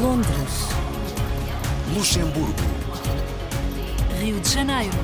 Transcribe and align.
Londres. 0.00 0.68
Luxemburgo. 1.94 2.54
Rio 4.20 4.40
de 4.40 4.48
Janeiro. 4.48 4.96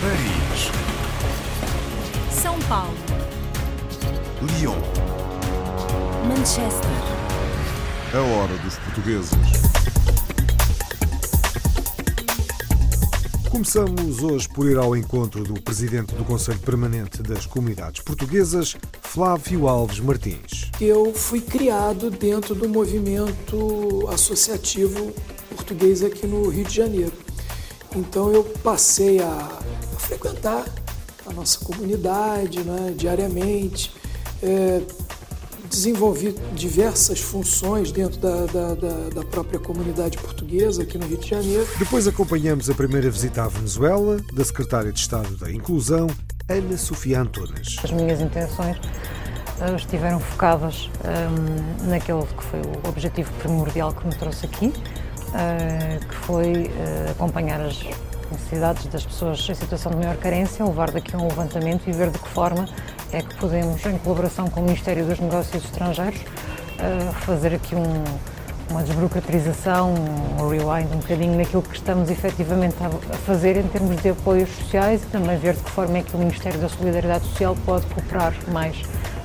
Paris. 0.00 0.70
São 2.30 2.58
Paulo. 2.68 2.94
Lyon. 4.42 4.76
Manchester. 6.28 6.90
A 8.14 8.20
hora 8.20 8.56
dos 8.58 8.76
portugueses. 8.76 9.32
Começamos 13.50 14.22
hoje 14.22 14.48
por 14.48 14.70
ir 14.70 14.78
ao 14.78 14.96
encontro 14.96 15.44
do 15.44 15.60
presidente 15.60 16.14
do 16.14 16.24
Conselho 16.24 16.58
Permanente 16.60 17.22
das 17.22 17.44
Comunidades 17.44 18.02
Portuguesas, 18.02 18.76
Flávio 19.12 19.68
Alves 19.68 20.00
Martins. 20.00 20.70
Eu 20.80 21.12
fui 21.12 21.38
criado 21.38 22.10
dentro 22.10 22.54
do 22.54 22.66
movimento 22.66 24.08
associativo 24.10 25.12
português 25.54 26.02
aqui 26.02 26.26
no 26.26 26.48
Rio 26.48 26.64
de 26.64 26.74
Janeiro. 26.74 27.12
Então 27.94 28.32
eu 28.32 28.42
passei 28.62 29.20
a, 29.20 29.28
a 29.28 30.00
frequentar 30.00 30.64
a 31.26 31.32
nossa 31.34 31.62
comunidade 31.62 32.64
né, 32.64 32.94
diariamente, 32.96 33.92
é, 34.42 34.80
desenvolvi 35.68 36.34
diversas 36.54 37.20
funções 37.20 37.92
dentro 37.92 38.18
da, 38.18 38.46
da, 38.46 38.74
da, 38.74 39.08
da, 39.10 39.24
própria 39.24 39.60
comunidade 39.60 40.16
portuguesa 40.16 40.84
aqui 40.84 40.96
no 40.96 41.06
Rio 41.06 41.18
de 41.18 41.28
Janeiro. 41.28 41.68
Depois 41.78 42.08
acompanhamos 42.08 42.70
a 42.70 42.74
primeira 42.74 43.10
visita 43.10 43.42
à 43.42 43.48
Venezuela 43.48 44.16
da 44.32 44.42
secretária 44.42 44.90
de 44.90 45.00
Estado 45.00 45.36
da 45.36 45.52
Inclusão, 45.52 46.06
Ana 46.48 46.76
Sofia 46.76 47.20
Antunes. 47.20 47.76
As 47.82 47.90
minhas 47.90 48.20
intenções 48.20 48.76
estiveram 49.76 50.18
focadas 50.18 50.90
um, 51.04 51.88
naquele 51.88 52.22
que 52.22 52.44
foi 52.44 52.60
o 52.60 52.88
objetivo 52.88 53.32
primordial 53.34 53.92
que 53.92 54.06
me 54.06 54.14
trouxe 54.14 54.46
aqui, 54.46 54.66
uh, 54.66 56.06
que 56.06 56.14
foi 56.14 56.52
uh, 56.52 57.10
acompanhar 57.10 57.60
as 57.60 57.84
necessidades 58.30 58.86
das 58.86 59.04
pessoas 59.04 59.46
em 59.48 59.54
situação 59.54 59.92
de 59.92 59.98
maior 59.98 60.16
carência, 60.16 60.64
levar 60.64 60.90
daqui 60.90 61.16
um 61.16 61.24
levantamento 61.28 61.82
e 61.86 61.92
ver 61.92 62.10
de 62.10 62.18
que 62.18 62.28
forma 62.28 62.66
é 63.12 63.20
que 63.20 63.34
podemos, 63.36 63.84
em 63.84 63.98
colaboração 63.98 64.48
com 64.48 64.60
o 64.60 64.64
Ministério 64.64 65.04
dos 65.04 65.18
Negócios 65.20 65.64
Estrangeiros, 65.64 66.20
fazer 67.20 67.54
aqui 67.54 67.74
um, 67.74 68.04
uma 68.70 68.82
desburocratização, 68.82 69.94
um 70.40 70.48
rewind 70.48 70.90
um 70.94 70.98
bocadinho 70.98 71.36
naquilo 71.36 71.62
que 71.62 71.76
estamos 71.76 72.10
efetivamente 72.10 72.76
a 72.82 73.16
fazer 73.18 73.56
em 73.58 73.68
termos 73.68 74.00
de 74.00 74.08
apoios 74.08 74.48
sociais 74.48 75.02
e 75.02 75.06
também 75.06 75.36
ver 75.38 75.54
de 75.54 75.62
que 75.62 75.70
forma 75.70 75.98
é 75.98 76.02
que 76.02 76.14
o 76.16 76.18
Ministério 76.18 76.58
da 76.58 76.70
Solidariedade 76.70 77.24
Social 77.26 77.56
pode 77.66 77.84
cooperar 77.86 78.34
mais 78.50 78.82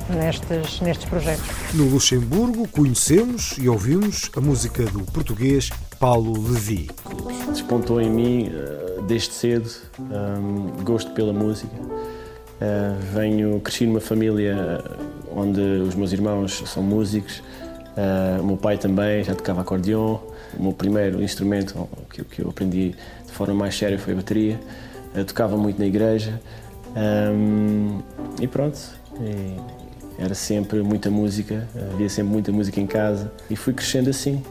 nestes, 0.09 0.81
nestes 0.81 1.07
projetos. 1.07 1.45
No 1.73 1.89
Luxemburgo, 1.89 2.67
conhecemos 2.67 3.57
e 3.57 3.67
ouvimos 3.67 4.29
a 4.35 4.41
música 4.41 4.83
do 4.85 5.01
português 5.11 5.69
Paulo 5.99 6.33
Levi. 6.49 6.89
Despontou 7.51 7.99
em 7.99 8.09
mim 8.09 8.51
eh, 8.51 9.01
desde 9.07 9.33
cedo 9.33 9.69
um, 9.99 10.83
gosto 10.83 11.11
pela 11.11 11.33
música. 11.33 11.75
Uh, 12.59 12.97
venho 13.13 13.59
cresci 13.59 13.85
numa 13.85 13.99
família 13.99 14.83
onde 15.31 15.61
os 15.61 15.93
meus 15.93 16.11
irmãos 16.11 16.63
são 16.65 16.81
músicos, 16.81 17.43
uh, 17.95 18.41
o 18.41 18.47
meu 18.47 18.57
pai 18.57 18.79
também 18.79 19.23
já 19.23 19.35
tocava 19.35 19.61
acordeon. 19.61 20.17
O 20.57 20.63
meu 20.63 20.73
primeiro 20.73 21.21
instrumento 21.21 21.87
que, 22.09 22.23
que 22.23 22.41
eu 22.41 22.49
aprendi 22.49 22.95
de 23.25 23.31
forma 23.31 23.53
mais 23.53 23.77
séria 23.77 23.99
foi 23.99 24.13
a 24.13 24.15
bateria. 24.15 24.59
Uh, 25.15 25.23
tocava 25.23 25.55
muito 25.55 25.77
na 25.77 25.85
igreja 25.85 26.41
um, 26.95 28.01
e 28.41 28.47
pronto. 28.47 28.79
E 29.19 29.76
era 30.17 30.33
sempre 30.33 30.81
muita 30.81 31.09
música, 31.09 31.67
havia 31.93 32.09
sempre 32.09 32.31
muita 32.31 32.51
música 32.51 32.79
em 32.79 32.87
casa 32.87 33.31
e 33.49 33.55
fui 33.55 33.73
crescendo 33.73 34.09
assim 34.09 34.43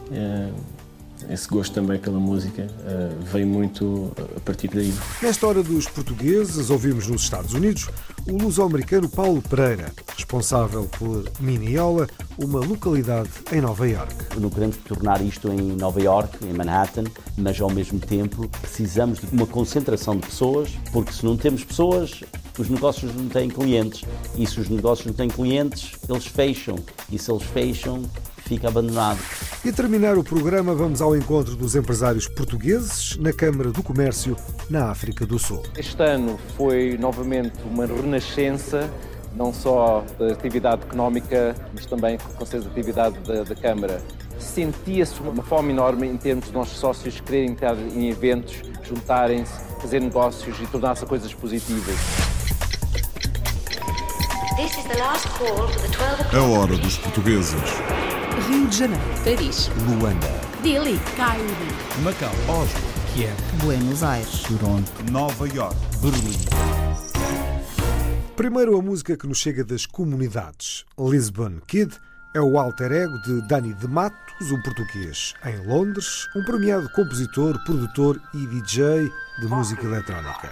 esse 1.29 1.47
gosto 1.47 1.73
também 1.73 1.99
pela 1.99 2.19
música 2.19 2.63
uh, 2.63 3.25
veio 3.25 3.47
muito 3.47 4.11
a 4.35 4.39
partir 4.39 4.69
daí. 4.69 4.93
Nesta 5.21 5.47
hora 5.47 5.63
dos 5.63 5.87
portugueses, 5.87 6.69
ouvimos 6.69 7.07
nos 7.07 7.23
Estados 7.23 7.53
Unidos 7.53 7.89
o 8.27 8.37
luso-americano 8.37 9.09
Paulo 9.09 9.41
Pereira, 9.41 9.91
responsável 10.15 10.85
por 10.97 11.25
Mineola, 11.39 12.07
uma 12.37 12.59
localidade 12.59 13.29
em 13.51 13.61
Nova 13.61 13.87
York. 13.87 14.13
Não 14.39 14.49
podemos 14.49 14.77
tornar 14.77 15.21
isto 15.21 15.51
em 15.51 15.61
Nova 15.61 16.01
York, 16.01 16.45
em 16.45 16.53
Manhattan, 16.53 17.05
mas 17.37 17.59
ao 17.59 17.71
mesmo 17.71 17.99
tempo 17.99 18.47
precisamos 18.61 19.19
de 19.19 19.27
uma 19.31 19.47
concentração 19.47 20.15
de 20.17 20.27
pessoas, 20.27 20.69
porque 20.91 21.11
se 21.11 21.25
não 21.25 21.37
temos 21.37 21.63
pessoas, 21.63 22.23
os 22.61 22.69
negócios 22.69 23.13
não 23.15 23.27
têm 23.27 23.49
clientes. 23.49 24.03
E 24.35 24.45
se 24.45 24.59
os 24.59 24.69
negócios 24.69 25.07
não 25.07 25.13
têm 25.13 25.29
clientes, 25.29 25.91
eles 26.09 26.25
fecham. 26.25 26.75
E 27.11 27.17
se 27.17 27.31
eles 27.31 27.43
fecham, 27.43 28.03
fica 28.47 28.67
abandonado. 28.69 29.19
E 29.63 29.69
a 29.69 29.73
terminar 29.73 30.17
o 30.17 30.23
programa, 30.23 30.73
vamos 30.73 31.01
ao 31.01 31.15
encontro 31.15 31.55
dos 31.55 31.75
empresários 31.75 32.27
portugueses 32.27 33.17
na 33.17 33.33
Câmara 33.33 33.71
do 33.71 33.83
Comércio 33.83 34.35
na 34.69 34.89
África 34.89 35.25
do 35.25 35.37
Sul. 35.37 35.63
Este 35.77 36.01
ano 36.01 36.39
foi 36.55 36.97
novamente 36.97 37.59
uma 37.69 37.85
renascença, 37.85 38.89
não 39.35 39.53
só 39.53 40.03
da 40.17 40.31
atividade 40.31 40.83
económica, 40.83 41.55
mas 41.73 41.85
também, 41.85 42.17
com 42.17 42.45
certeza, 42.45 42.65
da 42.65 42.71
atividade 42.71 43.19
da, 43.19 43.43
da 43.43 43.55
Câmara. 43.55 44.01
Sentia-se 44.39 45.19
uma 45.21 45.43
fome 45.43 45.71
enorme 45.71 46.07
em 46.07 46.17
termos 46.17 46.45
de 46.45 46.53
nossos 46.53 46.77
sócios 46.77 47.19
quererem 47.19 47.53
estar 47.53 47.75
em 47.77 48.09
eventos, 48.09 48.61
juntarem-se, 48.83 49.53
fazer 49.81 49.99
negócios 49.99 50.59
e 50.61 50.67
tornar-se 50.67 51.05
coisas 51.05 51.33
positivas. 51.33 52.26
A 56.35 56.41
hora 56.41 56.75
dos 56.77 56.97
portugueses. 56.97 57.53
Rio 58.47 58.67
de 58.67 58.75
Janeiro, 58.75 59.03
Paris, 59.23 59.69
Luanda, 59.85 60.27
Delhi, 60.63 60.99
Cairo, 61.15 61.45
Macau, 62.01 62.33
Oslo, 62.49 62.81
Kiev, 63.13 63.35
Buenos 63.63 64.01
Aires, 64.01 64.41
Toronto, 64.41 64.91
Nova 65.11 65.47
York, 65.47 65.75
Berlim. 66.01 66.39
Primeiro 68.35 68.75
a 68.75 68.81
música 68.81 69.15
que 69.15 69.27
nos 69.27 69.37
chega 69.37 69.63
das 69.63 69.85
comunidades. 69.85 70.85
Lisbon 70.97 71.59
Kid 71.67 71.95
é 72.33 72.41
o 72.41 72.57
alter 72.57 72.91
ego 72.91 73.21
de 73.21 73.47
Dani 73.47 73.75
de 73.75 73.87
Matos, 73.87 74.51
um 74.51 74.59
português 74.63 75.35
em 75.45 75.67
Londres, 75.67 76.27
um 76.35 76.43
premiado 76.43 76.89
compositor, 76.93 77.63
produtor 77.63 78.19
e 78.33 78.47
DJ 78.47 79.07
de 79.39 79.45
música 79.45 79.85
eletrónica. 79.85 80.51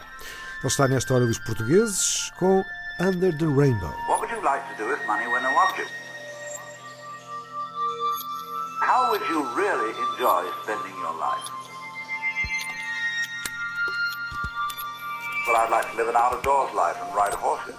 Ele 0.60 0.68
está 0.68 0.88
nesta 0.88 1.12
hora 1.12 1.26
dos 1.26 1.40
portugueses 1.40 2.32
com 2.38 2.64
Under 2.98 3.30
the 3.30 3.46
Rainbow. 3.46 3.94
What 4.08 4.22
would 4.22 4.30
you 4.30 4.42
like 4.42 4.64
to 4.72 4.78
do 4.78 4.90
if 4.94 5.06
money 5.06 5.28
were 5.28 5.42
no 5.42 5.50
object? 5.50 5.92
How 8.80 9.12
would 9.12 9.20
you 9.28 9.44
really 9.54 9.90
enjoy 9.90 10.50
spending 10.64 10.96
your 10.96 11.14
life? 11.20 11.50
Well, 15.46 15.58
I'd 15.58 15.70
like 15.72 15.92
to 15.92 15.98
live 15.98 16.08
an 16.08 16.16
out-of-doors 16.16 16.74
life 16.74 16.96
and 17.04 17.14
ride 17.14 17.34
horses. 17.34 17.76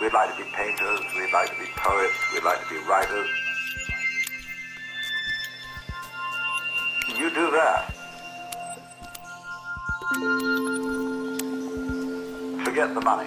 We'd 0.00 0.14
like 0.14 0.34
to 0.34 0.42
be 0.42 0.48
painters, 0.56 1.00
we'd 1.14 1.32
like 1.34 1.50
to 1.50 1.58
be 1.60 1.68
poets, 1.76 2.14
we'd 2.32 2.42
like 2.42 2.66
to 2.66 2.68
be 2.70 2.80
writers. 2.88 3.28
You 7.18 7.28
do 7.28 7.50
that. 7.50 7.94
Forget 12.70 12.94
the 12.94 13.00
money. 13.00 13.26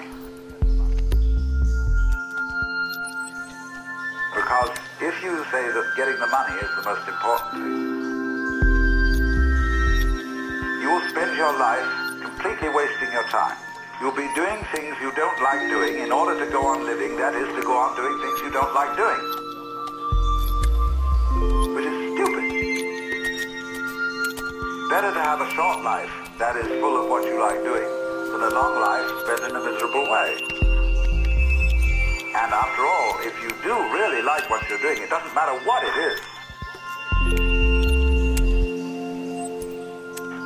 Because 4.32 4.72
if 5.04 5.16
you 5.20 5.36
say 5.52 5.68
that 5.68 5.84
getting 5.98 6.16
the 6.16 6.28
money 6.32 6.56
is 6.64 6.72
the 6.80 6.84
most 6.88 7.04
important 7.12 7.52
thing, 7.52 7.76
you 10.80 10.88
will 10.88 11.04
spend 11.12 11.36
your 11.36 11.52
life 11.60 11.84
completely 12.24 12.70
wasting 12.72 13.12
your 13.12 13.28
time. 13.28 13.58
You'll 14.00 14.16
be 14.16 14.32
doing 14.34 14.64
things 14.72 14.96
you 15.04 15.12
don't 15.12 15.44
like 15.44 15.68
doing 15.68 16.00
in 16.00 16.14
order 16.14 16.40
to 16.40 16.50
go 16.50 16.66
on 16.66 16.86
living, 16.86 17.18
that 17.18 17.36
is, 17.36 17.52
to 17.60 17.62
go 17.68 17.76
on 17.76 17.98
doing 18.00 18.16
things 18.24 18.40
you 18.48 18.52
don't 18.56 18.74
like 18.74 18.96
doing. 18.96 19.20
Which 21.76 21.84
is 21.92 22.16
stupid. 22.16 22.48
Better 24.88 25.12
to 25.12 25.20
have 25.20 25.42
a 25.42 25.52
short 25.52 25.84
life 25.84 26.32
that 26.40 26.56
is 26.56 26.68
full 26.80 26.96
of 26.96 27.10
what 27.10 27.26
you 27.26 27.38
like 27.42 27.62
doing 27.66 27.93
a 28.44 28.50
long 28.50 28.76
life 28.76 29.08
spent 29.24 29.40
in 29.50 29.56
a 29.56 29.60
miserable 29.64 30.04
way. 30.12 30.36
And 32.36 32.52
after 32.52 32.84
all, 32.84 33.16
if 33.22 33.42
you 33.42 33.50
do 33.64 33.72
really 33.72 34.22
like 34.22 34.50
what 34.50 34.68
you're 34.68 34.80
doing, 34.80 35.02
it 35.02 35.10
doesn't 35.10 35.34
matter 35.34 35.54
what 35.64 35.82
it 35.82 35.96
is. 36.12 36.20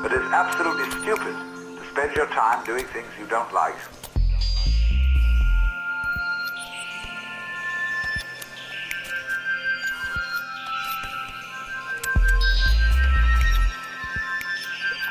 But 0.03 0.13
it's 0.13 0.31
absolutely 0.31 0.91
stupid 1.01 1.35
to 1.79 1.83
spend 1.91 2.15
your 2.15 2.27
time 2.27 2.63
doing 2.65 2.85
things 2.85 3.07
you 3.19 3.25
don't 3.25 3.51
like. 3.51 3.73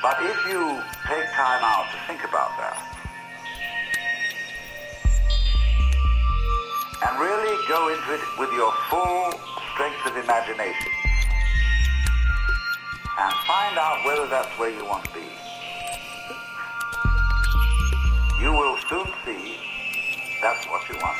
But 0.00 0.16
if 0.22 0.46
you 0.46 0.95
time 1.36 1.62
out 1.62 1.84
to 1.92 1.98
think 2.08 2.24
about 2.24 2.48
that, 2.56 2.80
and 7.04 7.20
really 7.20 7.52
go 7.68 7.92
into 7.92 8.14
it 8.14 8.24
with 8.38 8.50
your 8.56 8.72
full 8.88 9.38
strength 9.74 10.00
of 10.06 10.16
imagination 10.16 10.92
and 13.18 13.32
find 13.46 13.76
out 13.76 14.02
whether 14.06 14.26
that's 14.28 14.48
where 14.58 14.70
you 14.70 14.82
want 14.86 15.04
to 15.04 15.12
be. 15.12 15.28
You 18.40 18.52
will 18.52 18.78
soon 18.88 19.06
see 19.26 19.58
that's 20.40 20.66
what 20.68 20.88
you 20.88 20.96
want. 21.02 21.18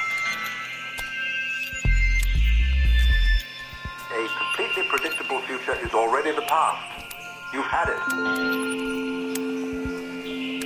A 4.13 4.29
completely 4.39 4.89
predictable 4.89 5.43
future 5.43 5.77
is 5.85 5.93
already 5.93 6.31
the 6.31 6.47
past. 6.49 7.05
You've 7.53 7.67
had 7.67 7.91
it. 7.91 8.96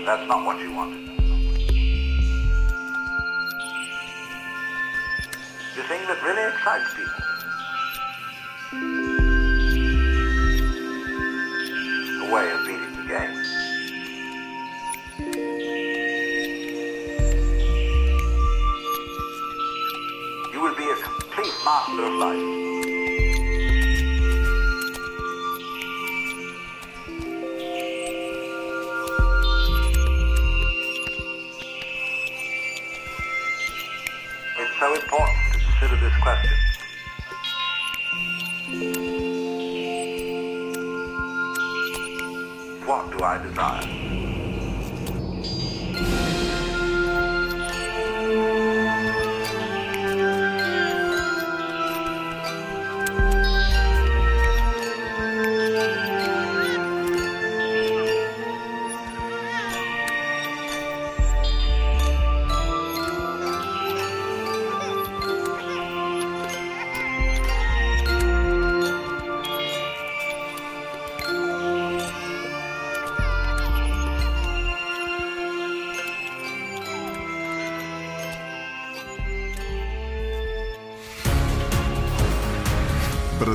That's 0.06 0.26
not 0.26 0.44
what 0.47 0.58
you 0.61 0.73
want. 0.73 0.94
The 5.76 5.82
thing 5.85 6.00
that 6.06 6.23
really 6.25 6.43
excites 6.52 6.94
people. 6.94 7.23
The 12.19 12.26
way 12.32 12.50
of 12.50 12.61
beating 12.67 12.94
the 12.97 13.05
game. 13.08 13.35
You 20.53 20.61
will 20.61 20.75
be 20.76 20.85
a 20.85 20.96
complete 20.96 21.55
master 21.64 22.05
of 22.05 22.12
life. 22.14 22.69
So 34.91 34.97
important 35.01 35.39
to 35.53 35.59
consider 35.59 35.97
this 35.97 36.17
question. 36.21 36.57
What 42.87 43.11
do 43.17 43.25
I 43.25 43.39
desire? 43.43 44.00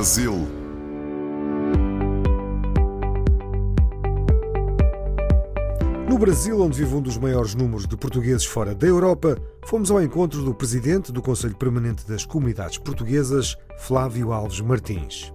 Brasil. 0.06 0.46
No 6.08 6.16
Brasil, 6.16 6.60
onde 6.60 6.78
vive 6.78 6.94
um 6.94 7.02
dos 7.02 7.18
maiores 7.18 7.56
números 7.56 7.88
de 7.88 7.96
portugueses 7.96 8.44
fora 8.44 8.72
da 8.72 8.86
Europa, 8.86 9.36
fomos 9.64 9.90
ao 9.90 10.00
encontro 10.00 10.44
do 10.44 10.54
presidente 10.54 11.10
do 11.10 11.20
Conselho 11.20 11.56
Permanente 11.56 12.06
das 12.06 12.24
Comunidades 12.24 12.78
Portuguesas, 12.78 13.56
Flávio 13.78 14.32
Alves 14.32 14.60
Martins. 14.60 15.32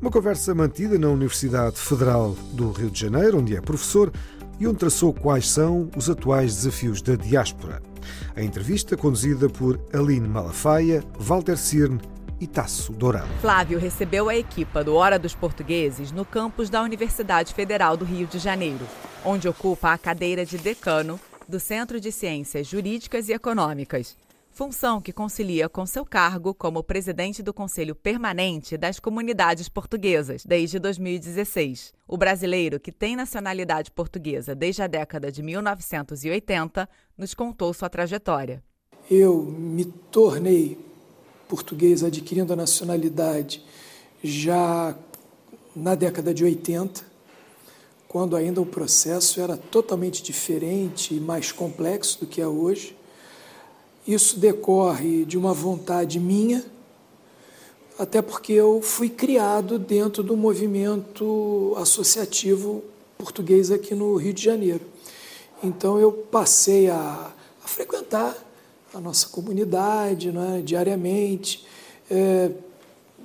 Uma 0.00 0.10
conversa 0.10 0.54
mantida 0.54 0.98
na 0.98 1.10
Universidade 1.10 1.76
Federal 1.76 2.34
do 2.54 2.70
Rio 2.70 2.90
de 2.90 2.98
Janeiro, 2.98 3.40
onde 3.40 3.54
é 3.54 3.60
professor 3.60 4.10
e 4.58 4.66
onde 4.66 4.78
traçou 4.78 5.12
quais 5.12 5.46
são 5.50 5.90
os 5.94 6.08
atuais 6.08 6.54
desafios 6.54 7.02
da 7.02 7.16
diáspora. 7.16 7.82
A 8.34 8.42
entrevista 8.42 8.96
conduzida 8.96 9.46
por 9.50 9.78
Aline 9.92 10.26
Malafaia, 10.26 11.04
Walter 11.18 11.58
Cirne 11.58 12.00
e 12.40 12.46
Tasso 12.46 12.92
Dourado. 12.92 13.28
Flávio 13.40 13.78
recebeu 13.78 14.28
a 14.28 14.36
equipa 14.36 14.84
do 14.84 14.94
Hora 14.94 15.18
dos 15.18 15.34
Portugueses 15.34 16.12
no 16.12 16.24
campus 16.24 16.68
da 16.68 16.82
Universidade 16.82 17.54
Federal 17.54 17.96
do 17.96 18.04
Rio 18.04 18.26
de 18.26 18.38
Janeiro, 18.38 18.86
onde 19.24 19.48
ocupa 19.48 19.92
a 19.92 19.98
cadeira 19.98 20.44
de 20.44 20.58
decano 20.58 21.18
do 21.48 21.60
Centro 21.60 22.00
de 22.00 22.10
Ciências 22.12 22.66
Jurídicas 22.66 23.28
e 23.28 23.32
Econômicas, 23.32 24.16
função 24.50 25.00
que 25.02 25.12
concilia 25.12 25.68
com 25.68 25.84
seu 25.84 26.04
cargo 26.04 26.54
como 26.54 26.82
presidente 26.82 27.42
do 27.42 27.52
Conselho 27.52 27.94
Permanente 27.94 28.76
das 28.76 28.98
Comunidades 28.98 29.68
Portuguesas 29.68 30.44
desde 30.44 30.78
2016. 30.78 31.92
O 32.08 32.16
brasileiro, 32.16 32.80
que 32.80 32.90
tem 32.90 33.14
nacionalidade 33.14 33.90
portuguesa 33.90 34.54
desde 34.54 34.82
a 34.82 34.86
década 34.86 35.30
de 35.30 35.42
1980, 35.42 36.88
nos 37.16 37.34
contou 37.34 37.72
sua 37.74 37.90
trajetória. 37.90 38.62
Eu 39.10 39.42
me 39.42 39.84
tornei 39.84 40.78
português 41.48 42.02
adquirindo 42.02 42.52
a 42.52 42.56
nacionalidade 42.56 43.62
já 44.22 44.96
na 45.74 45.94
década 45.94 46.32
de 46.32 46.44
80, 46.44 47.02
quando 48.08 48.34
ainda 48.34 48.60
o 48.60 48.66
processo 48.66 49.40
era 49.40 49.56
totalmente 49.56 50.22
diferente 50.22 51.14
e 51.14 51.20
mais 51.20 51.52
complexo 51.52 52.20
do 52.20 52.26
que 52.26 52.40
é 52.40 52.46
hoje. 52.46 52.96
Isso 54.06 54.38
decorre 54.38 55.24
de 55.24 55.36
uma 55.36 55.52
vontade 55.52 56.18
minha, 56.18 56.64
até 57.98 58.22
porque 58.22 58.52
eu 58.52 58.80
fui 58.80 59.08
criado 59.08 59.78
dentro 59.78 60.22
do 60.22 60.36
movimento 60.36 61.74
associativo 61.76 62.82
português 63.18 63.70
aqui 63.70 63.94
no 63.94 64.16
Rio 64.16 64.32
de 64.32 64.42
Janeiro. 64.42 64.84
Então 65.62 65.98
eu 65.98 66.12
passei 66.12 66.88
a, 66.88 67.32
a 67.64 67.68
frequentar 67.68 68.45
a 68.96 69.00
nossa 69.00 69.28
comunidade 69.28 70.32
né, 70.32 70.62
diariamente, 70.64 71.66
é, 72.10 72.50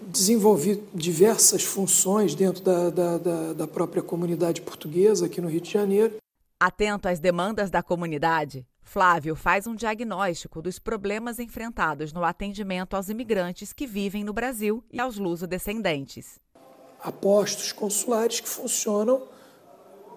desenvolvi 0.07 0.83
diversas 0.93 1.63
funções 1.63 2.35
dentro 2.35 2.61
da, 2.61 2.89
da, 2.89 3.17
da, 3.17 3.53
da 3.53 3.67
própria 3.67 4.03
comunidade 4.03 4.61
portuguesa 4.61 5.27
aqui 5.27 5.39
no 5.39 5.47
Rio 5.47 5.61
de 5.61 5.71
Janeiro. 5.71 6.17
Atento 6.59 7.07
às 7.07 7.19
demandas 7.19 7.71
da 7.71 7.81
comunidade, 7.81 8.67
Flávio 8.83 9.33
faz 9.33 9.65
um 9.65 9.73
diagnóstico 9.73 10.61
dos 10.61 10.77
problemas 10.77 11.39
enfrentados 11.39 12.11
no 12.11 12.25
atendimento 12.25 12.95
aos 12.95 13.07
imigrantes 13.07 13.71
que 13.71 13.87
vivem 13.87 14.25
no 14.25 14.33
Brasil 14.33 14.83
e 14.91 14.99
aos 14.99 15.17
luso-descendentes. 15.17 16.37
Há 17.01 17.11
postos 17.11 17.71
consulares 17.71 18.41
que 18.41 18.49
funcionam 18.49 19.23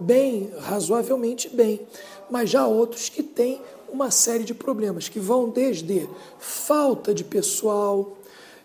bem, 0.01 0.51
razoavelmente 0.61 1.49
bem, 1.49 1.87
mas 2.29 2.51
já 2.51 2.63
há 2.63 2.67
outros 2.67 3.09
que 3.09 3.23
têm 3.23 3.61
uma 3.95 4.11
série 4.11 4.43
de 4.43 4.53
problemas 4.53 5.09
que 5.09 5.21
vão 5.21 5.49
desde 5.49 6.09
falta 6.37 7.15
de 7.15 7.23
pessoal, 7.23 8.19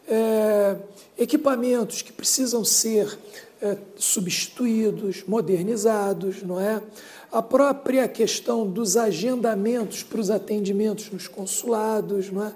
é, 0.08 0.76
equipamentos 1.16 2.02
que 2.02 2.12
precisam 2.12 2.66
ser 2.66 3.16
é, 3.62 3.78
substituídos, 3.96 5.24
modernizados, 5.28 6.42
não 6.42 6.60
é? 6.60 6.82
A 7.32 7.44
própria 7.44 8.08
questão 8.08 8.68
dos 8.68 8.98
agendamentos 8.98 10.02
para 10.02 10.20
os 10.20 10.32
atendimentos 10.32 11.12
nos 11.12 11.28
consulados, 11.28 12.32
não 12.32 12.48
é? 12.48 12.54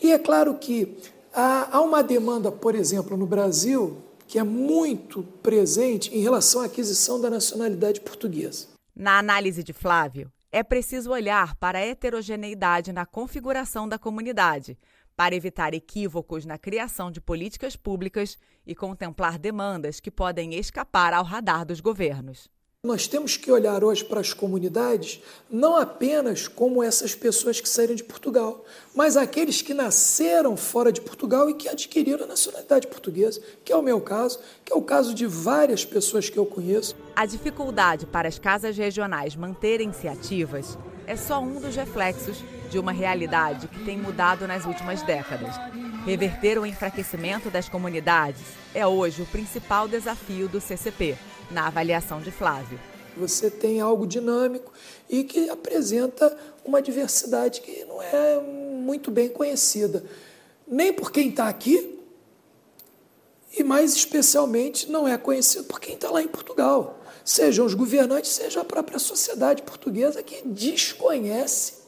E 0.00 0.10
é 0.10 0.18
claro 0.18 0.54
que 0.54 0.96
há, 1.30 1.76
há 1.76 1.80
uma 1.82 2.02
demanda, 2.02 2.50
por 2.50 2.74
exemplo, 2.74 3.18
no 3.18 3.26
Brasil, 3.26 3.98
que 4.26 4.38
é 4.38 4.42
muito 4.42 5.22
presente 5.42 6.16
em 6.16 6.22
relação 6.22 6.62
à 6.62 6.64
aquisição 6.64 7.20
da 7.20 7.28
nacionalidade 7.28 8.00
portuguesa. 8.00 8.68
Na 8.96 9.18
análise 9.18 9.62
de 9.62 9.74
Flávio, 9.74 10.32
é 10.54 10.62
preciso 10.62 11.10
olhar 11.10 11.56
para 11.56 11.80
a 11.80 11.84
heterogeneidade 11.84 12.92
na 12.92 13.04
configuração 13.04 13.88
da 13.88 13.98
comunidade, 13.98 14.78
para 15.16 15.34
evitar 15.34 15.74
equívocos 15.74 16.44
na 16.44 16.56
criação 16.56 17.10
de 17.10 17.20
políticas 17.20 17.74
públicas 17.74 18.38
e 18.64 18.72
contemplar 18.72 19.36
demandas 19.36 19.98
que 19.98 20.12
podem 20.12 20.54
escapar 20.54 21.12
ao 21.12 21.24
radar 21.24 21.66
dos 21.66 21.80
governos. 21.80 22.48
Nós 22.84 23.08
temos 23.08 23.36
que 23.36 23.50
olhar 23.50 23.82
hoje 23.82 24.04
para 24.04 24.20
as 24.20 24.32
comunidades 24.32 25.20
não 25.50 25.74
apenas 25.74 26.46
como 26.46 26.84
essas 26.84 27.16
pessoas 27.16 27.60
que 27.60 27.68
saíram 27.68 27.96
de 27.96 28.04
Portugal, 28.04 28.64
mas 28.94 29.16
aqueles 29.16 29.60
que 29.60 29.74
nasceram 29.74 30.56
fora 30.56 30.92
de 30.92 31.00
Portugal 31.00 31.50
e 31.50 31.54
que 31.54 31.68
adquiriram 31.68 32.22
a 32.22 32.28
nacionalidade 32.28 32.86
portuguesa, 32.86 33.42
que 33.64 33.72
é 33.72 33.76
o 33.76 33.82
meu 33.82 34.00
caso, 34.00 34.38
que 34.64 34.72
é 34.72 34.76
o 34.76 34.82
caso 34.82 35.14
de 35.14 35.26
várias 35.26 35.84
pessoas 35.84 36.30
que 36.30 36.38
eu 36.38 36.46
conheço. 36.46 36.94
A 37.16 37.26
dificuldade 37.26 38.06
para 38.06 38.26
as 38.26 38.40
casas 38.40 38.76
regionais 38.76 39.36
manterem-se 39.36 40.08
ativas 40.08 40.76
é 41.06 41.14
só 41.14 41.40
um 41.40 41.60
dos 41.60 41.76
reflexos 41.76 42.42
de 42.68 42.76
uma 42.76 42.90
realidade 42.90 43.68
que 43.68 43.84
tem 43.84 43.96
mudado 43.96 44.48
nas 44.48 44.64
últimas 44.64 45.00
décadas. 45.02 45.54
Reverter 46.04 46.58
o 46.58 46.66
enfraquecimento 46.66 47.50
das 47.50 47.68
comunidades 47.68 48.42
é 48.74 48.84
hoje 48.84 49.22
o 49.22 49.26
principal 49.26 49.86
desafio 49.86 50.48
do 50.48 50.60
CCP, 50.60 51.16
na 51.52 51.68
avaliação 51.68 52.20
de 52.20 52.32
Flávio. 52.32 52.80
Você 53.16 53.48
tem 53.48 53.80
algo 53.80 54.08
dinâmico 54.08 54.72
e 55.08 55.22
que 55.22 55.48
apresenta 55.48 56.36
uma 56.64 56.82
diversidade 56.82 57.60
que 57.60 57.84
não 57.84 58.02
é 58.02 58.40
muito 58.40 59.12
bem 59.12 59.28
conhecida, 59.28 60.04
nem 60.66 60.92
por 60.92 61.12
quem 61.12 61.28
está 61.28 61.48
aqui, 61.48 61.96
e 63.56 63.62
mais 63.62 63.94
especialmente 63.94 64.90
não 64.90 65.06
é 65.06 65.16
conhecido 65.16 65.62
por 65.64 65.78
quem 65.78 65.94
está 65.94 66.10
lá 66.10 66.20
em 66.20 66.26
Portugal, 66.26 67.03
sejam 67.24 67.64
os 67.64 67.74
governantes, 67.74 68.30
seja 68.30 68.60
a 68.60 68.64
própria 68.64 68.98
sociedade 68.98 69.62
portuguesa 69.62 70.22
que 70.22 70.46
desconhece, 70.46 71.84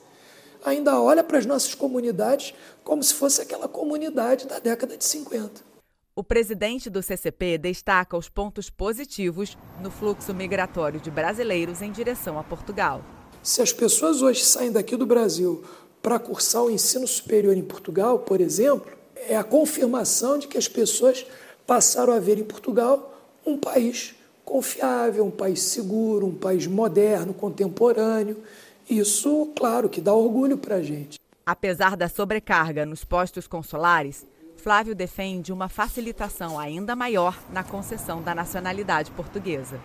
ainda 0.64 1.00
olha 1.00 1.22
para 1.22 1.38
as 1.38 1.46
nossas 1.46 1.74
comunidades 1.74 2.54
como 2.82 3.02
se 3.02 3.14
fosse 3.14 3.42
aquela 3.42 3.68
comunidade 3.68 4.46
da 4.46 4.58
década 4.58 4.96
de 4.96 5.04
50. 5.04 5.76
O 6.14 6.24
presidente 6.24 6.88
do 6.88 7.02
CCP 7.02 7.58
destaca 7.58 8.16
os 8.16 8.26
pontos 8.26 8.70
positivos 8.70 9.56
no 9.82 9.90
fluxo 9.90 10.32
migratório 10.32 10.98
de 10.98 11.10
brasileiros 11.10 11.82
em 11.82 11.92
direção 11.92 12.38
a 12.38 12.42
Portugal. 12.42 13.04
Se 13.42 13.60
as 13.60 13.70
pessoas 13.70 14.22
hoje 14.22 14.42
saem 14.42 14.72
daqui 14.72 14.96
do 14.96 15.04
Brasil 15.04 15.62
para 16.00 16.18
cursar 16.18 16.62
o 16.62 16.70
ensino 16.70 17.06
superior 17.06 17.54
em 17.54 17.62
Portugal, 17.62 18.20
por 18.20 18.40
exemplo, 18.40 18.90
é 19.28 19.36
a 19.36 19.44
confirmação 19.44 20.38
de 20.38 20.48
que 20.48 20.56
as 20.56 20.66
pessoas 20.66 21.26
passaram 21.66 22.14
a 22.14 22.18
ver 22.18 22.38
em 22.38 22.44
Portugal 22.44 23.12
um 23.44 23.58
país 23.58 24.14
confiável, 24.46 25.26
um 25.26 25.30
país 25.30 25.60
seguro, 25.60 26.28
um 26.28 26.34
país 26.34 26.66
moderno, 26.66 27.34
contemporâneo. 27.34 28.38
Isso, 28.88 29.52
claro, 29.56 29.88
que 29.88 30.00
dá 30.00 30.14
orgulho 30.14 30.56
para 30.56 30.76
a 30.76 30.82
gente. 30.82 31.18
Apesar 31.44 31.96
da 31.96 32.08
sobrecarga 32.08 32.86
nos 32.86 33.04
postos 33.04 33.46
consulares, 33.46 34.24
Flávio 34.56 34.94
defende 34.94 35.52
uma 35.52 35.68
facilitação 35.68 36.58
ainda 36.58 36.96
maior 36.96 37.38
na 37.52 37.62
concessão 37.62 38.22
da 38.22 38.34
nacionalidade 38.34 39.10
portuguesa. 39.10 39.80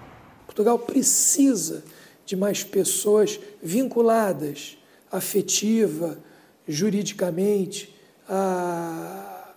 Portugal 0.46 0.78
precisa 0.78 1.84
de 2.26 2.36
mais 2.36 2.64
pessoas 2.64 3.40
vinculadas 3.62 4.78
afetiva, 5.12 6.18
juridicamente 6.68 7.94
a, 8.30 9.54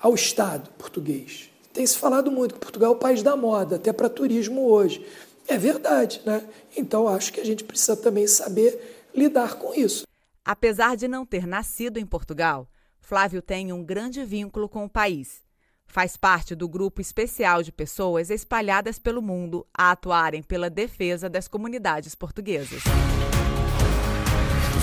ao 0.00 0.14
Estado 0.14 0.70
português. 0.78 1.50
Tem 1.72 1.86
se 1.86 1.96
falado 1.96 2.30
muito 2.30 2.54
que 2.54 2.60
Portugal 2.60 2.92
é 2.92 2.96
o 2.96 2.98
país 2.98 3.22
da 3.22 3.36
moda, 3.36 3.76
até 3.76 3.92
para 3.92 4.08
turismo 4.08 4.68
hoje. 4.68 5.06
É 5.46 5.56
verdade, 5.56 6.20
né? 6.26 6.46
Então 6.76 7.08
acho 7.08 7.32
que 7.32 7.40
a 7.40 7.44
gente 7.44 7.64
precisa 7.64 7.96
também 7.96 8.26
saber 8.26 9.08
lidar 9.14 9.54
com 9.54 9.74
isso. 9.74 10.04
Apesar 10.44 10.96
de 10.96 11.08
não 11.08 11.26
ter 11.26 11.46
nascido 11.46 11.98
em 11.98 12.06
Portugal, 12.06 12.68
Flávio 13.00 13.40
tem 13.40 13.72
um 13.72 13.84
grande 13.84 14.24
vínculo 14.24 14.68
com 14.68 14.84
o 14.84 14.90
país. 14.90 15.42
Faz 15.86 16.16
parte 16.18 16.54
do 16.54 16.68
grupo 16.68 17.00
especial 17.00 17.62
de 17.62 17.72
pessoas 17.72 18.28
espalhadas 18.28 18.98
pelo 18.98 19.22
mundo 19.22 19.66
a 19.72 19.90
atuarem 19.90 20.42
pela 20.42 20.68
defesa 20.68 21.30
das 21.30 21.48
comunidades 21.48 22.14
portuguesas. 22.14 22.82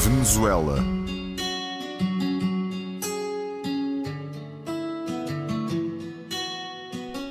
Venezuela. 0.03 1.04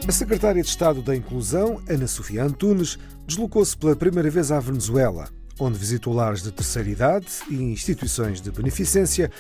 A 0.07 0.13
secretária 0.13 0.63
de 0.63 0.69
Estado 0.69 1.01
da 1.01 1.17
Inclusão, 1.17 1.81
Ana 1.89 2.07
Sofia 2.07 2.45
Antunes, 2.45 2.99
deslocou-se 3.27 3.75
pela 3.75 3.97
primeira 3.97 4.29
vez 4.29 4.53
à 4.53 4.61
Venezuela, 4.61 5.31
onde 5.59 5.79
visitou 5.79 6.13
lares 6.13 6.43
de 6.43 6.53
terceira 6.53 6.91
idade 6.91 7.27
e 7.49 7.55
instituições 7.55 8.39
de 8.39 8.51
beneficência 8.51 9.31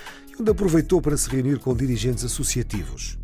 onde 0.40 0.50
aproveitou 0.50 1.02
para 1.02 1.18
se 1.18 1.28
reunir 1.28 1.59
com 1.59 1.76
dirigentes 1.76 2.25
associativos. 2.25 3.18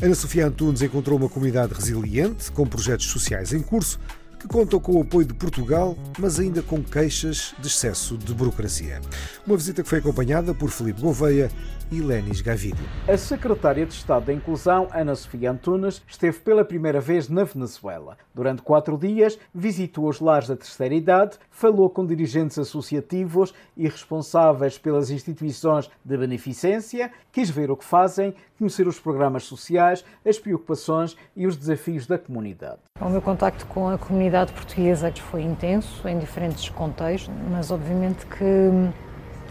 Ana 0.00 0.14
Sofia 0.14 0.46
Antunes 0.46 0.80
encontrou 0.80 1.18
uma 1.18 1.28
comunidade 1.28 1.74
resiliente, 1.74 2.52
com 2.52 2.64
projetos 2.64 3.06
sociais 3.06 3.52
em 3.52 3.62
curso, 3.62 3.98
que 4.38 4.46
contam 4.46 4.78
com 4.78 4.92
o 4.92 5.02
apoio 5.02 5.26
de 5.26 5.34
Portugal, 5.34 5.98
mas 6.20 6.38
ainda 6.38 6.62
com 6.62 6.80
queixas 6.84 7.52
de 7.58 7.66
excesso 7.66 8.16
de 8.16 8.32
burocracia. 8.32 9.00
Uma 9.44 9.56
visita 9.56 9.82
que 9.82 9.88
foi 9.88 9.98
acompanhada 9.98 10.54
por 10.54 10.70
Felipe 10.70 11.00
Gouveia 11.00 11.50
e. 11.90 13.12
A 13.12 13.16
secretária 13.16 13.86
de 13.86 13.92
Estado 13.92 14.26
da 14.26 14.32
Inclusão, 14.32 14.88
Ana 14.92 15.14
Sofia 15.14 15.52
Antunes, 15.52 16.02
esteve 16.08 16.38
pela 16.40 16.64
primeira 16.64 17.00
vez 17.00 17.28
na 17.28 17.44
Venezuela. 17.44 18.16
Durante 18.34 18.62
quatro 18.62 18.98
dias, 18.98 19.38
visitou 19.54 20.08
os 20.08 20.20
lares 20.20 20.48
da 20.48 20.56
terceira 20.56 20.94
idade, 20.94 21.38
falou 21.50 21.88
com 21.88 22.04
dirigentes 22.04 22.58
associativos 22.58 23.54
e 23.76 23.84
responsáveis 23.84 24.78
pelas 24.78 25.10
instituições 25.10 25.88
de 26.04 26.16
beneficência, 26.16 27.10
quis 27.30 27.50
ver 27.50 27.70
o 27.70 27.76
que 27.76 27.84
fazem, 27.84 28.34
conhecer 28.58 28.88
os 28.88 28.98
programas 28.98 29.44
sociais, 29.44 30.04
as 30.24 30.38
preocupações 30.38 31.16
e 31.36 31.46
os 31.46 31.56
desafios 31.56 32.06
da 32.06 32.18
comunidade. 32.18 32.80
O 33.00 33.08
meu 33.08 33.22
contacto 33.22 33.64
com 33.66 33.88
a 33.88 33.98
comunidade 33.98 34.52
portuguesa 34.52 35.12
foi 35.12 35.42
intenso, 35.42 36.06
em 36.08 36.18
diferentes 36.18 36.68
contextos, 36.70 37.32
mas 37.50 37.70
obviamente 37.70 38.26
que 38.26 38.70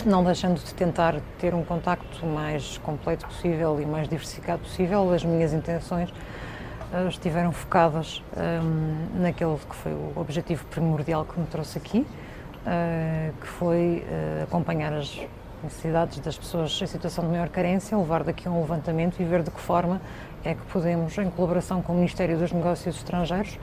não 0.03 0.23
deixando 0.23 0.63
de 0.63 0.73
tentar 0.73 1.15
ter 1.39 1.53
um 1.53 1.63
contacto 1.63 2.25
mais 2.25 2.77
completo 2.79 3.25
possível 3.27 3.79
e 3.79 3.85
mais 3.85 4.07
diversificado 4.07 4.61
possível, 4.63 5.13
as 5.13 5.23
minhas 5.23 5.53
intenções 5.53 6.09
uh, 6.09 7.07
estiveram 7.07 7.51
focadas 7.51 8.23
um, 8.35 8.41
ehm, 8.41 9.21
naquele 9.21 9.57
que 9.57 9.75
foi 9.75 9.91
o 9.91 10.13
objetivo 10.15 10.65
primordial 10.65 11.25
que 11.25 11.39
me 11.39 11.47
trouxe 11.47 11.77
aqui, 11.77 11.99
uh, 11.99 13.33
que 13.39 13.47
foi 13.47 14.05
uh, 14.07 14.43
acompanhar 14.43 14.93
as 14.93 15.19
necessidades 15.63 16.19
das 16.19 16.37
pessoas 16.37 16.79
em 16.79 16.85
situação 16.85 17.23
de 17.23 17.31
maior 17.31 17.49
carência, 17.49 17.97
levar 17.97 18.23
daqui 18.23 18.47
um 18.47 18.59
levantamento 18.59 19.19
e 19.19 19.23
ver 19.23 19.41
de 19.41 19.49
que 19.49 19.59
forma 19.59 19.99
é 20.43 20.53
que 20.53 20.61
podemos, 20.71 21.17
em 21.17 21.29
colaboração 21.31 21.81
com 21.81 21.93
o 21.93 21.95
Ministério 21.95 22.37
dos 22.37 22.51
Negócios 22.51 22.95
Estrangeiros, 22.97 23.57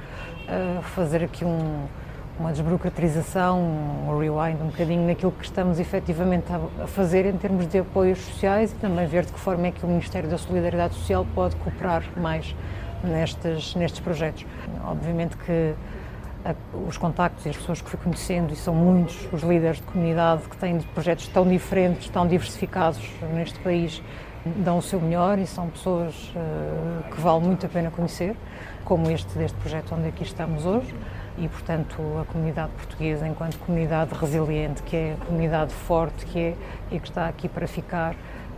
fazer 0.83 1.23
aqui 1.23 1.45
um, 1.45 1.87
uma 2.39 2.53
desburocratização, 2.53 3.61
um 3.61 4.19
rewind 4.19 4.61
um 4.63 4.67
bocadinho 4.67 5.07
naquilo 5.07 5.33
que 5.33 5.45
estamos 5.45 5.79
efetivamente 5.79 6.47
a 6.83 6.87
fazer 6.87 7.27
em 7.27 7.37
termos 7.37 7.67
de 7.67 7.79
apoios 7.79 8.19
sociais 8.19 8.73
e 8.73 8.75
também 8.77 9.07
ver 9.07 9.25
de 9.25 9.33
que 9.33 9.39
forma 9.39 9.67
é 9.67 9.71
que 9.71 9.85
o 9.85 9.89
Ministério 9.89 10.29
da 10.29 10.39
Solidariedade 10.39 10.95
Social 10.95 11.27
pode 11.35 11.57
cooperar 11.57 12.03
mais 12.17 12.55
nestes, 13.05 13.75
nestes 13.75 14.01
projetos. 14.01 14.47
Obviamente 14.85 15.37
que 15.37 15.75
os 16.89 16.97
contactos 16.97 17.47
e 17.47 17.51
as 17.51 17.57
pessoas 17.57 17.81
que 17.81 17.89
fui 17.89 17.99
conhecendo, 18.03 18.53
e 18.53 18.57
são 18.57 18.75
muitos 18.75 19.29
os 19.33 19.43
líderes 19.43 19.77
de 19.77 19.83
comunidade 19.83 20.43
que 20.43 20.57
têm 20.57 20.81
projetos 20.81 21.29
tão 21.29 21.47
diferentes, 21.47 22.09
tão 22.09 22.27
diversificados 22.27 23.01
neste 23.33 23.61
país, 23.61 24.03
dão 24.45 24.79
o 24.79 24.83
seu 24.83 25.01
melhor 25.01 25.39
e 25.39 25.47
são 25.47 25.69
pessoas 25.69 26.33
uh, 26.35 27.15
que 27.15 27.21
vale 27.21 27.45
muito 27.45 27.65
a 27.65 27.69
pena 27.69 27.93
conhecer, 27.93 28.35
como 28.85 29.09
este 29.09 29.39
deste 29.39 29.57
projeto 29.59 29.95
onde 29.95 30.09
aqui 30.09 30.25
estamos 30.25 30.67
hoje 30.67 30.93
e, 31.43 31.49
portanto, 31.49 32.01
a 32.21 32.25
comunidade 32.25 32.71
portuguesa, 32.73 33.27
enquanto 33.27 33.59
comunidade 33.59 34.15
resiliente, 34.15 34.81
que 34.85 34.97
é 34.97 35.17
a 35.21 35.27
comunidade 35.27 35.75
forte 35.75 36.25
que 36.25 36.39
é 36.39 36.57
e 36.93 37.01
que 37.01 37.09
está 37.09 37.27
aqui 37.27 37.49
para 37.49 37.67
ficar, 37.67 38.15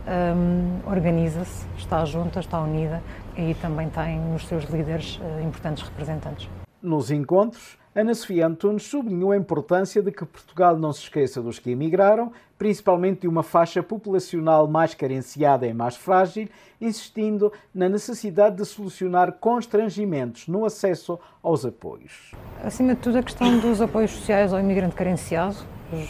um, 0.07 0.87
organiza-se, 0.87 1.65
está 1.77 2.05
junta, 2.05 2.39
está 2.39 2.61
unida 2.61 3.01
e 3.35 3.55
também 3.55 3.89
tem 3.89 4.19
nos 4.19 4.45
seus 4.45 4.65
líderes 4.65 5.17
uh, 5.17 5.41
importantes 5.41 5.81
representantes. 5.81 6.47
Nos 6.79 7.09
encontros, 7.09 7.75
Ana 7.97 8.13
Sofia 8.13 8.45
Antunes 8.45 8.83
sublinhou 8.83 9.31
a 9.31 9.37
importância 9.37 10.03
de 10.03 10.11
que 10.11 10.25
Portugal 10.25 10.77
não 10.77 10.91
se 10.91 11.03
esqueça 11.03 11.41
dos 11.41 11.59
que 11.59 11.71
emigraram, 11.71 12.29
principalmente 12.57 13.21
de 13.21 13.27
uma 13.29 13.41
faixa 13.41 13.81
populacional 13.81 14.67
mais 14.67 14.93
carenciada 14.93 15.65
e 15.65 15.73
mais 15.73 15.95
frágil, 15.95 16.49
insistindo 16.81 17.53
na 17.73 17.87
necessidade 17.87 18.57
de 18.57 18.65
solucionar 18.65 19.31
constrangimentos 19.39 20.45
no 20.49 20.65
acesso 20.65 21.17
aos 21.41 21.65
apoios. 21.65 22.33
Acima 22.61 22.95
de 22.95 22.99
tudo, 22.99 23.17
a 23.17 23.23
questão 23.23 23.59
dos 23.59 23.79
apoios 23.79 24.11
sociais 24.11 24.51
ao 24.51 24.59
imigrante 24.59 24.93
carenciado, 24.93 25.55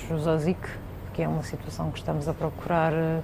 os 0.10 0.28
ASIC, 0.28 0.58
que 1.14 1.22
é 1.22 1.28
uma 1.28 1.44
situação 1.44 1.92
que 1.92 2.00
estamos 2.00 2.28
a 2.28 2.34
procurar 2.34 2.94
eh, 2.94 3.22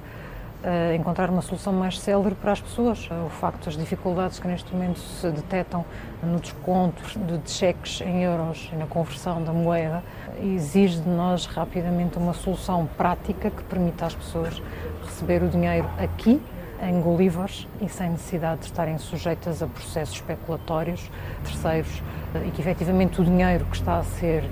uh, 0.64 0.96
encontrar 0.96 1.30
uma 1.30 1.42
solução 1.42 1.74
mais 1.74 2.00
célere 2.00 2.36
para 2.36 2.52
as 2.52 2.62
pessoas. 2.62 3.10
O 3.26 3.30
facto 3.30 3.66
das 3.66 3.78
dificuldades 3.78 4.40
que 4.40 4.48
neste 4.48 4.72
momento 4.74 5.00
se 5.00 5.30
detectam 5.30 5.86
no 6.24 6.40
desconto 6.40 7.02
de 7.20 7.50
cheques 7.50 8.02
em 8.02 8.24
euros 8.24 8.70
e 8.72 8.76
na 8.76 8.86
conversão 8.86 9.44
da 9.44 9.52
moeda 9.52 10.04
exige 10.42 11.00
de 11.00 11.10
nós 11.10 11.46
rapidamente 11.46 12.18
uma 12.18 12.34
solução 12.34 12.88
prática 12.98 13.50
que 13.50 13.64
permita 13.64 14.06
às 14.06 14.16
pessoas 14.16 14.62
receber 15.04 15.44
o 15.44 15.50
dinheiro 15.50 15.90
aqui 15.98 16.42
em 16.82 17.00
Bolívares 17.00 17.68
e 17.80 17.88
sem 17.88 18.10
necessidade 18.10 18.62
de 18.62 18.66
estarem 18.66 18.98
sujeitas 18.98 19.62
a 19.62 19.68
processos 19.68 20.16
especulatórios 20.16 21.12
terceiros 21.44 22.02
e 22.46 22.52
que 22.52 22.62
efetivamente 22.62 23.22
o 23.22 23.24
dinheiro 23.24 23.66
que 23.66 23.76
está 23.76 24.00
a 24.00 24.04
ser 24.04 24.50